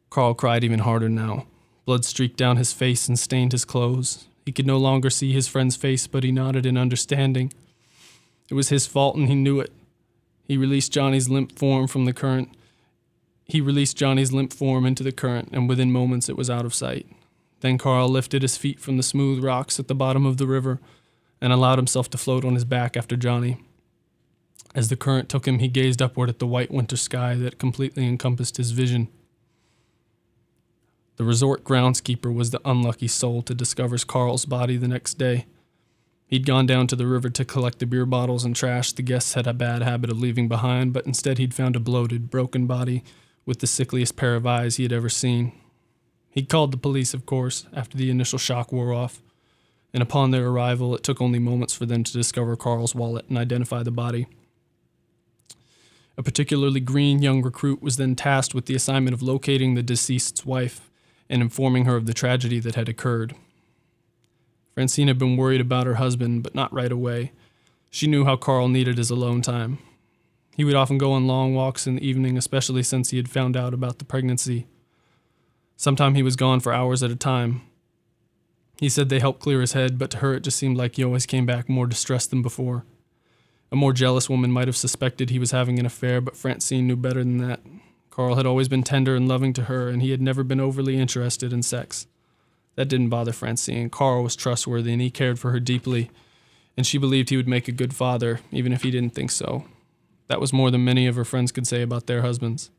Carl 0.08 0.34
cried 0.34 0.64
even 0.64 0.80
harder 0.80 1.08
now. 1.08 1.46
Blood 1.84 2.04
streaked 2.04 2.36
down 2.36 2.56
his 2.56 2.72
face 2.72 3.08
and 3.08 3.18
stained 3.18 3.52
his 3.52 3.64
clothes. 3.64 4.26
He 4.44 4.52
could 4.52 4.66
no 4.66 4.78
longer 4.78 5.10
see 5.10 5.32
his 5.32 5.48
friend's 5.48 5.76
face, 5.76 6.06
but 6.06 6.24
he 6.24 6.32
nodded 6.32 6.64
in 6.64 6.78
understanding. 6.78 7.52
It 8.48 8.54
was 8.54 8.70
his 8.70 8.86
fault 8.86 9.16
and 9.16 9.28
he 9.28 9.34
knew 9.34 9.60
it. 9.60 9.72
He 10.44 10.56
released 10.56 10.92
Johnny's 10.92 11.28
limp 11.28 11.58
form 11.58 11.86
from 11.86 12.04
the 12.04 12.12
current. 12.12 12.50
He 13.44 13.60
released 13.60 13.96
Johnny's 13.96 14.32
limp 14.32 14.52
form 14.52 14.86
into 14.86 15.02
the 15.02 15.12
current, 15.12 15.50
and 15.52 15.68
within 15.68 15.92
moments 15.92 16.28
it 16.28 16.36
was 16.36 16.48
out 16.48 16.64
of 16.64 16.74
sight. 16.74 17.06
Then 17.60 17.78
Carl 17.78 18.08
lifted 18.08 18.42
his 18.42 18.56
feet 18.56 18.80
from 18.80 18.96
the 18.96 19.02
smooth 19.02 19.42
rocks 19.42 19.80
at 19.80 19.88
the 19.88 19.94
bottom 19.94 20.26
of 20.26 20.36
the 20.36 20.46
river 20.46 20.80
and 21.40 21.52
allowed 21.52 21.78
himself 21.78 22.10
to 22.10 22.18
float 22.18 22.44
on 22.44 22.54
his 22.54 22.64
back 22.64 22.96
after 22.96 23.16
Johnny. 23.16 23.58
As 24.74 24.88
the 24.88 24.96
current 24.96 25.28
took 25.28 25.48
him, 25.48 25.58
he 25.58 25.68
gazed 25.68 26.02
upward 26.02 26.28
at 26.28 26.38
the 26.38 26.46
white 26.46 26.70
winter 26.70 26.96
sky 26.96 27.34
that 27.36 27.58
completely 27.58 28.06
encompassed 28.06 28.58
his 28.58 28.72
vision. 28.72 29.08
The 31.16 31.24
resort 31.24 31.64
groundskeeper 31.64 32.32
was 32.32 32.50
the 32.50 32.60
unlucky 32.64 33.08
soul 33.08 33.40
to 33.42 33.54
discover 33.54 33.96
Carl's 33.98 34.44
body 34.44 34.76
the 34.76 34.88
next 34.88 35.14
day. 35.14 35.46
He'd 36.26 36.44
gone 36.44 36.66
down 36.66 36.88
to 36.88 36.96
the 36.96 37.06
river 37.06 37.30
to 37.30 37.44
collect 37.44 37.78
the 37.78 37.86
beer 37.86 38.04
bottles 38.04 38.44
and 38.44 38.54
trash 38.54 38.92
the 38.92 39.02
guests 39.02 39.32
had 39.32 39.46
a 39.46 39.54
bad 39.54 39.82
habit 39.82 40.10
of 40.10 40.18
leaving 40.18 40.48
behind, 40.48 40.92
but 40.92 41.06
instead 41.06 41.38
he'd 41.38 41.54
found 41.54 41.74
a 41.74 41.80
bloated, 41.80 42.30
broken 42.30 42.66
body 42.66 43.02
with 43.46 43.60
the 43.60 43.66
sickliest 43.66 44.16
pair 44.16 44.34
of 44.34 44.46
eyes 44.46 44.76
he 44.76 44.82
had 44.82 44.92
ever 44.92 45.08
seen. 45.08 45.52
He'd 46.36 46.50
called 46.50 46.70
the 46.70 46.76
police, 46.76 47.14
of 47.14 47.24
course, 47.24 47.66
after 47.72 47.96
the 47.96 48.10
initial 48.10 48.38
shock 48.38 48.70
wore 48.70 48.92
off, 48.92 49.22
and 49.94 50.02
upon 50.02 50.30
their 50.30 50.48
arrival, 50.48 50.94
it 50.94 51.02
took 51.02 51.22
only 51.22 51.38
moments 51.38 51.72
for 51.72 51.86
them 51.86 52.04
to 52.04 52.12
discover 52.12 52.56
Carl's 52.56 52.94
wallet 52.94 53.24
and 53.30 53.38
identify 53.38 53.82
the 53.82 53.90
body. 53.90 54.26
A 56.18 56.22
particularly 56.22 56.80
green 56.80 57.22
young 57.22 57.40
recruit 57.40 57.80
was 57.80 57.96
then 57.96 58.14
tasked 58.14 58.54
with 58.54 58.66
the 58.66 58.74
assignment 58.74 59.14
of 59.14 59.22
locating 59.22 59.74
the 59.74 59.82
deceased's 59.82 60.44
wife 60.44 60.90
and 61.30 61.40
informing 61.40 61.86
her 61.86 61.96
of 61.96 62.04
the 62.04 62.12
tragedy 62.12 62.60
that 62.60 62.74
had 62.74 62.90
occurred. 62.90 63.34
Francine 64.74 65.08
had 65.08 65.18
been 65.18 65.38
worried 65.38 65.62
about 65.62 65.86
her 65.86 65.94
husband, 65.94 66.42
but 66.42 66.54
not 66.54 66.70
right 66.70 66.92
away. 66.92 67.32
She 67.90 68.06
knew 68.06 68.26
how 68.26 68.36
Carl 68.36 68.68
needed 68.68 68.98
his 68.98 69.08
alone 69.08 69.40
time. 69.40 69.78
He 70.54 70.64
would 70.64 70.74
often 70.74 70.98
go 70.98 71.12
on 71.12 71.26
long 71.26 71.54
walks 71.54 71.86
in 71.86 71.94
the 71.94 72.06
evening, 72.06 72.36
especially 72.36 72.82
since 72.82 73.08
he 73.08 73.16
had 73.16 73.30
found 73.30 73.56
out 73.56 73.72
about 73.72 73.98
the 73.98 74.04
pregnancy. 74.04 74.66
Sometimes 75.76 76.16
he 76.16 76.22
was 76.22 76.36
gone 76.36 76.60
for 76.60 76.72
hours 76.72 77.02
at 77.02 77.10
a 77.10 77.16
time. 77.16 77.62
He 78.78 78.88
said 78.88 79.08
they 79.08 79.20
helped 79.20 79.40
clear 79.40 79.60
his 79.60 79.72
head, 79.72 79.98
but 79.98 80.10
to 80.10 80.18
her 80.18 80.34
it 80.34 80.42
just 80.42 80.58
seemed 80.58 80.76
like 80.76 80.96
he 80.96 81.04
always 81.04 81.26
came 81.26 81.46
back 81.46 81.68
more 81.68 81.86
distressed 81.86 82.30
than 82.30 82.42
before. 82.42 82.84
A 83.72 83.76
more 83.76 83.92
jealous 83.92 84.30
woman 84.30 84.52
might 84.52 84.68
have 84.68 84.76
suspected 84.76 85.30
he 85.30 85.38
was 85.38 85.50
having 85.50 85.78
an 85.78 85.86
affair, 85.86 86.20
but 86.20 86.36
Francine 86.36 86.86
knew 86.86 86.96
better 86.96 87.20
than 87.20 87.38
that. 87.38 87.60
Carl 88.10 88.36
had 88.36 88.46
always 88.46 88.68
been 88.68 88.82
tender 88.82 89.14
and 89.14 89.28
loving 89.28 89.52
to 89.54 89.64
her, 89.64 89.88
and 89.88 90.00
he 90.00 90.10
had 90.10 90.22
never 90.22 90.42
been 90.42 90.60
overly 90.60 90.98
interested 90.98 91.52
in 91.52 91.62
sex. 91.62 92.06
That 92.76 92.88
didn't 92.88 93.08
bother 93.08 93.32
Francine. 93.32 93.90
Carl 93.90 94.22
was 94.22 94.36
trustworthy 94.36 94.92
and 94.92 95.02
he 95.02 95.10
cared 95.10 95.38
for 95.38 95.50
her 95.50 95.60
deeply, 95.60 96.10
and 96.76 96.86
she 96.86 96.98
believed 96.98 97.30
he 97.30 97.36
would 97.36 97.48
make 97.48 97.68
a 97.68 97.72
good 97.72 97.94
father, 97.94 98.40
even 98.52 98.72
if 98.72 98.82
he 98.82 98.90
didn't 98.90 99.14
think 99.14 99.30
so. 99.30 99.64
That 100.28 100.40
was 100.40 100.52
more 100.52 100.70
than 100.70 100.84
many 100.84 101.06
of 101.06 101.16
her 101.16 101.24
friends 101.24 101.52
could 101.52 101.66
say 101.66 101.82
about 101.82 102.06
their 102.06 102.22
husbands. 102.22 102.70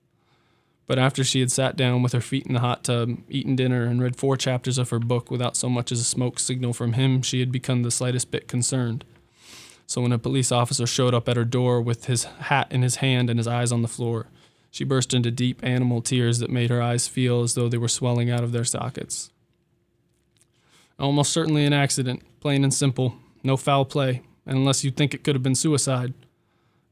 But 0.88 0.98
after 0.98 1.24
she 1.24 1.42
had 1.42 1.52
sat 1.52 1.76
down 1.76 2.02
with 2.02 2.14
her 2.14 2.22
feet 2.22 2.48
in 2.48 2.54
the 2.54 2.62
hot 2.62 2.86
tub, 2.86 3.18
eaten 3.30 3.58
dinner, 3.58 3.84
and 3.84 4.02
read 4.02 4.16
four 4.16 4.38
chapters 4.38 4.78
of 4.78 4.90
her 4.90 5.00
book 5.00 5.30
without 5.30 5.58
so 5.58 5.68
much 5.68 5.92
as 5.92 6.00
a 6.00 6.06
smoke 6.06 6.40
signal 6.40 6.74
from 6.74 6.94
him, 6.94 7.22
she 7.22 7.42
had 7.42 7.52
become 7.52 7.84
the 7.84 7.92
slightest 7.92 8.32
bit 8.32 8.48
concerned. 8.48 9.04
So 9.86 10.02
when 10.02 10.14
a 10.14 10.20
police 10.20 10.52
officer 10.52 10.88
showed 10.88 11.14
up 11.14 11.28
at 11.28 11.38
her 11.38 11.46
door 11.46 11.82
with 11.82 12.06
his 12.06 12.24
hat 12.24 12.68
in 12.72 12.82
his 12.82 12.98
hand 12.98 13.30
and 13.30 13.38
his 13.38 13.48
eyes 13.48 13.72
on 13.72 13.82
the 13.82 13.88
floor, 13.90 14.28
she 14.72 14.86
burst 14.86 15.14
into 15.14 15.30
deep 15.30 15.64
animal 15.64 16.02
tears 16.02 16.40
that 16.40 16.50
made 16.50 16.70
her 16.70 16.82
eyes 16.82 17.08
feel 17.08 17.42
as 17.42 17.54
though 17.54 17.68
they 17.68 17.78
were 17.78 17.88
swelling 17.88 18.30
out 18.30 18.44
of 18.44 18.54
their 18.54 18.66
sockets. 18.66 19.32
Almost 21.00 21.32
certainly 21.32 21.66
an 21.66 21.74
accident, 21.74 22.24
plain 22.40 22.64
and 22.64 22.74
simple. 22.74 23.16
No 23.44 23.58
foul 23.58 23.86
play, 23.86 24.22
and 24.46 24.58
unless 24.58 24.84
you 24.84 24.92
think 24.92 25.14
it 25.14 25.24
could 25.24 25.36
have 25.36 25.44
been 25.44 25.56
suicide, 25.56 26.14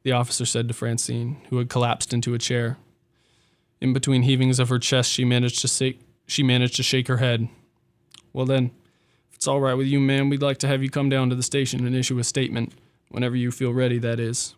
the 0.03 0.11
officer 0.11 0.45
said 0.45 0.67
to 0.67 0.73
Francine, 0.73 1.37
who 1.49 1.57
had 1.57 1.69
collapsed 1.69 2.13
into 2.13 2.33
a 2.33 2.39
chair. 2.39 2.77
In 3.81 3.93
between 3.93 4.23
heavings 4.23 4.59
of 4.59 4.69
her 4.69 4.79
chest, 4.79 5.11
she 5.11 5.25
managed 5.25 5.61
to 5.61 5.67
shake, 5.67 5.99
she 6.27 6.43
managed 6.43 6.75
to 6.77 6.83
shake 6.83 7.07
her 7.07 7.17
head. 7.17 7.49
Well 8.33 8.45
then, 8.45 8.71
if 9.29 9.35
it's 9.35 9.47
all 9.47 9.59
right 9.59 9.73
with 9.73 9.87
you, 9.87 9.99
ma'am, 9.99 10.29
we'd 10.29 10.41
like 10.41 10.57
to 10.59 10.67
have 10.67 10.81
you 10.81 10.89
come 10.89 11.09
down 11.09 11.29
to 11.29 11.35
the 11.35 11.43
station 11.43 11.85
and 11.85 11.95
issue 11.95 12.17
a 12.19 12.23
statement, 12.23 12.73
whenever 13.09 13.35
you 13.35 13.51
feel 13.51 13.73
ready, 13.73 13.97
that 13.99 14.19
is. 14.19 14.55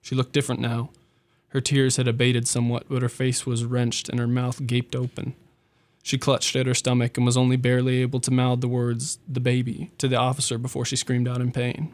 She 0.00 0.14
looked 0.14 0.32
different 0.32 0.60
now. 0.60 0.90
Her 1.48 1.60
tears 1.60 1.96
had 1.96 2.08
abated 2.08 2.46
somewhat, 2.46 2.84
but 2.88 3.02
her 3.02 3.08
face 3.08 3.46
was 3.46 3.64
wrenched 3.64 4.08
and 4.08 4.18
her 4.18 4.26
mouth 4.26 4.66
gaped 4.66 4.94
open. 4.94 5.34
She 6.02 6.18
clutched 6.18 6.54
at 6.54 6.66
her 6.66 6.74
stomach 6.74 7.16
and 7.16 7.26
was 7.26 7.36
only 7.36 7.56
barely 7.56 8.00
able 8.00 8.20
to 8.20 8.30
mouth 8.30 8.60
the 8.60 8.68
words, 8.68 9.18
the 9.26 9.40
baby, 9.40 9.90
to 9.98 10.06
the 10.06 10.16
officer 10.16 10.58
before 10.58 10.84
she 10.84 10.94
screamed 10.94 11.26
out 11.26 11.40
in 11.40 11.50
pain. 11.50 11.92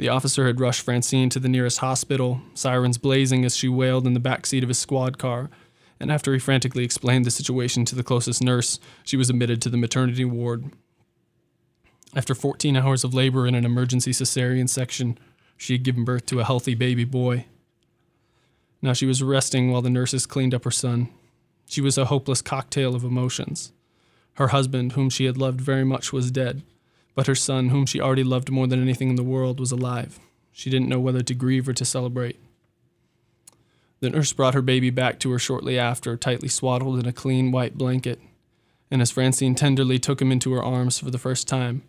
The 0.00 0.08
officer 0.08 0.46
had 0.46 0.60
rushed 0.60 0.80
Francine 0.80 1.28
to 1.28 1.38
the 1.38 1.46
nearest 1.46 1.80
hospital, 1.80 2.40
sirens 2.54 2.96
blazing 2.96 3.44
as 3.44 3.54
she 3.54 3.68
wailed 3.68 4.06
in 4.06 4.14
the 4.14 4.18
back 4.18 4.46
seat 4.46 4.62
of 4.62 4.70
his 4.70 4.78
squad 4.78 5.18
car, 5.18 5.50
and 6.00 6.10
after 6.10 6.32
he 6.32 6.38
frantically 6.38 6.84
explained 6.84 7.26
the 7.26 7.30
situation 7.30 7.84
to 7.84 7.94
the 7.94 8.02
closest 8.02 8.42
nurse, 8.42 8.80
she 9.04 9.18
was 9.18 9.28
admitted 9.28 9.60
to 9.60 9.68
the 9.68 9.76
maternity 9.76 10.24
ward. 10.24 10.72
After 12.16 12.34
14 12.34 12.78
hours 12.78 13.04
of 13.04 13.12
labor 13.12 13.46
in 13.46 13.54
an 13.54 13.66
emergency 13.66 14.12
cesarean 14.12 14.70
section, 14.70 15.18
she 15.58 15.74
had 15.74 15.82
given 15.82 16.06
birth 16.06 16.24
to 16.26 16.40
a 16.40 16.44
healthy 16.44 16.74
baby 16.74 17.04
boy. 17.04 17.44
Now 18.80 18.94
she 18.94 19.04
was 19.04 19.22
resting 19.22 19.70
while 19.70 19.82
the 19.82 19.90
nurses 19.90 20.24
cleaned 20.24 20.54
up 20.54 20.64
her 20.64 20.70
son, 20.70 21.10
she 21.66 21.82
was 21.82 21.98
a 21.98 22.06
hopeless 22.06 22.40
cocktail 22.40 22.94
of 22.94 23.04
emotions. 23.04 23.70
Her 24.36 24.48
husband, 24.48 24.92
whom 24.92 25.10
she 25.10 25.26
had 25.26 25.36
loved 25.36 25.60
very 25.60 25.84
much, 25.84 26.10
was 26.10 26.30
dead, 26.30 26.62
but 27.14 27.26
her 27.26 27.34
son, 27.34 27.68
whom 27.68 27.86
she 27.86 28.00
already 28.00 28.24
loved 28.24 28.50
more 28.50 28.66
than 28.66 28.80
anything 28.80 29.10
in 29.10 29.16
the 29.16 29.22
world, 29.22 29.60
was 29.60 29.72
alive. 29.72 30.18
She 30.52 30.70
didn't 30.70 30.88
know 30.88 31.00
whether 31.00 31.22
to 31.22 31.34
grieve 31.34 31.68
or 31.68 31.72
to 31.72 31.84
celebrate. 31.84 32.38
The 34.00 34.10
nurse 34.10 34.32
brought 34.32 34.54
her 34.54 34.62
baby 34.62 34.90
back 34.90 35.18
to 35.20 35.30
her 35.30 35.38
shortly 35.38 35.78
after, 35.78 36.16
tightly 36.16 36.48
swaddled 36.48 36.98
in 36.98 37.06
a 37.06 37.12
clean 37.12 37.52
white 37.52 37.76
blanket, 37.76 38.20
and 38.90 39.02
as 39.02 39.10
Francine 39.10 39.54
tenderly 39.54 39.98
took 39.98 40.20
him 40.20 40.32
into 40.32 40.52
her 40.52 40.62
arms 40.62 40.98
for 40.98 41.10
the 41.10 41.18
first 41.18 41.46
time, 41.46 41.82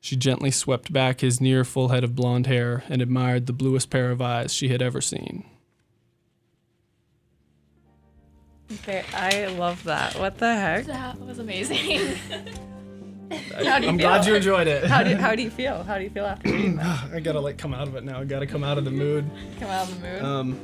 she 0.00 0.16
gently 0.16 0.50
swept 0.50 0.92
back 0.92 1.20
his 1.20 1.40
near 1.40 1.64
full 1.64 1.88
head 1.88 2.02
of 2.02 2.16
blonde 2.16 2.48
hair 2.48 2.82
and 2.88 3.00
admired 3.00 3.46
the 3.46 3.52
bluest 3.52 3.88
pair 3.88 4.10
of 4.10 4.20
eyes 4.20 4.52
she 4.52 4.68
had 4.68 4.82
ever 4.82 5.00
seen. 5.00 5.44
Okay, 8.72 9.04
I 9.14 9.46
love 9.46 9.84
that. 9.84 10.18
What 10.18 10.38
the 10.38 10.54
heck? 10.54 10.86
That 10.86 11.20
was 11.20 11.38
amazing. 11.38 12.16
How 13.64 13.78
do 13.78 13.84
you 13.84 13.90
I'm 13.90 13.98
feel? 13.98 14.08
glad 14.08 14.26
you 14.26 14.34
enjoyed 14.34 14.66
it. 14.66 14.84
How 14.84 15.02
do, 15.02 15.14
how 15.26 15.34
do 15.34 15.42
you 15.42 15.50
feel? 15.50 15.82
How 15.82 15.98
do 15.98 16.04
you 16.04 16.10
feel 16.10 16.24
after 16.26 16.50
reading 16.50 16.76
that? 16.76 17.10
I 17.12 17.20
gotta 17.20 17.40
like 17.40 17.58
come 17.58 17.74
out 17.74 17.88
of 17.88 17.96
it 17.96 18.04
now. 18.04 18.20
I 18.20 18.24
gotta 18.24 18.46
come 18.46 18.64
out 18.64 18.78
of 18.78 18.84
the 18.84 18.90
mood. 18.90 19.28
Come 19.58 19.70
out 19.70 19.88
of 19.88 20.00
the 20.00 20.06
mood. 20.08 20.22
Um, 20.22 20.60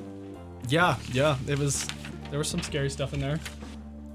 Yeah, 0.68 0.96
yeah, 1.12 1.37
it 1.46 1.59
was. 1.59 1.87
There 2.31 2.38
was 2.38 2.48
some 2.48 2.61
scary 2.62 2.90
stuff 2.90 3.14
in 3.14 3.20
there. 3.20 3.40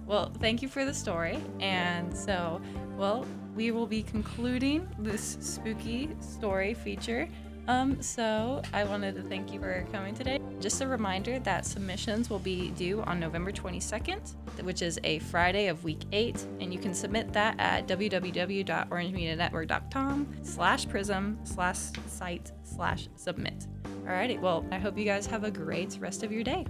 Well, 0.06 0.32
thank 0.40 0.62
you 0.62 0.68
for 0.68 0.86
the 0.86 0.94
story. 0.94 1.40
And 1.60 2.16
so, 2.16 2.62
well, 2.96 3.26
we 3.56 3.72
will 3.72 3.88
be 3.88 4.04
concluding 4.04 4.88
this 5.00 5.38
spooky 5.40 6.10
story 6.20 6.74
feature. 6.76 7.28
Um, 7.68 8.02
so 8.02 8.62
I 8.74 8.84
wanted 8.84 9.16
to 9.16 9.22
thank 9.24 9.54
you 9.54 9.60
for 9.60 9.86
coming 9.92 10.14
today. 10.14 10.40
Just 10.60 10.82
a 10.82 10.88
reminder 10.88 11.40
that 11.40 11.66
submissions 11.66 12.30
will 12.30 12.38
be 12.40 12.70
due 12.72 13.02
on 13.04 13.18
November 13.20 13.52
22nd, 13.52 14.36
which 14.64 14.82
is 14.82 15.00
a 15.04 15.20
Friday 15.20 15.68
of 15.68 15.84
week 15.84 16.02
eight, 16.12 16.48
and 16.60 16.74
you 16.74 16.80
can 16.80 16.94
submit 16.94 17.32
that 17.34 17.56
at 17.60 17.88
www.orangemedianetwork.com 17.88 20.28
slash 20.44 20.88
prism 20.88 21.40
slash 21.44 21.80
site 22.08 22.52
slash 22.64 23.10
submit. 23.16 23.68
Alrighty, 24.06 24.40
well, 24.40 24.66
I 24.72 24.80
hope 24.80 24.98
you 24.98 25.06
guys 25.06 25.26
have 25.28 25.46
a 25.46 25.52
great 25.52 25.98
rest 26.02 26.24
of 26.24 26.32
your 26.32 26.44
day. 26.44 26.66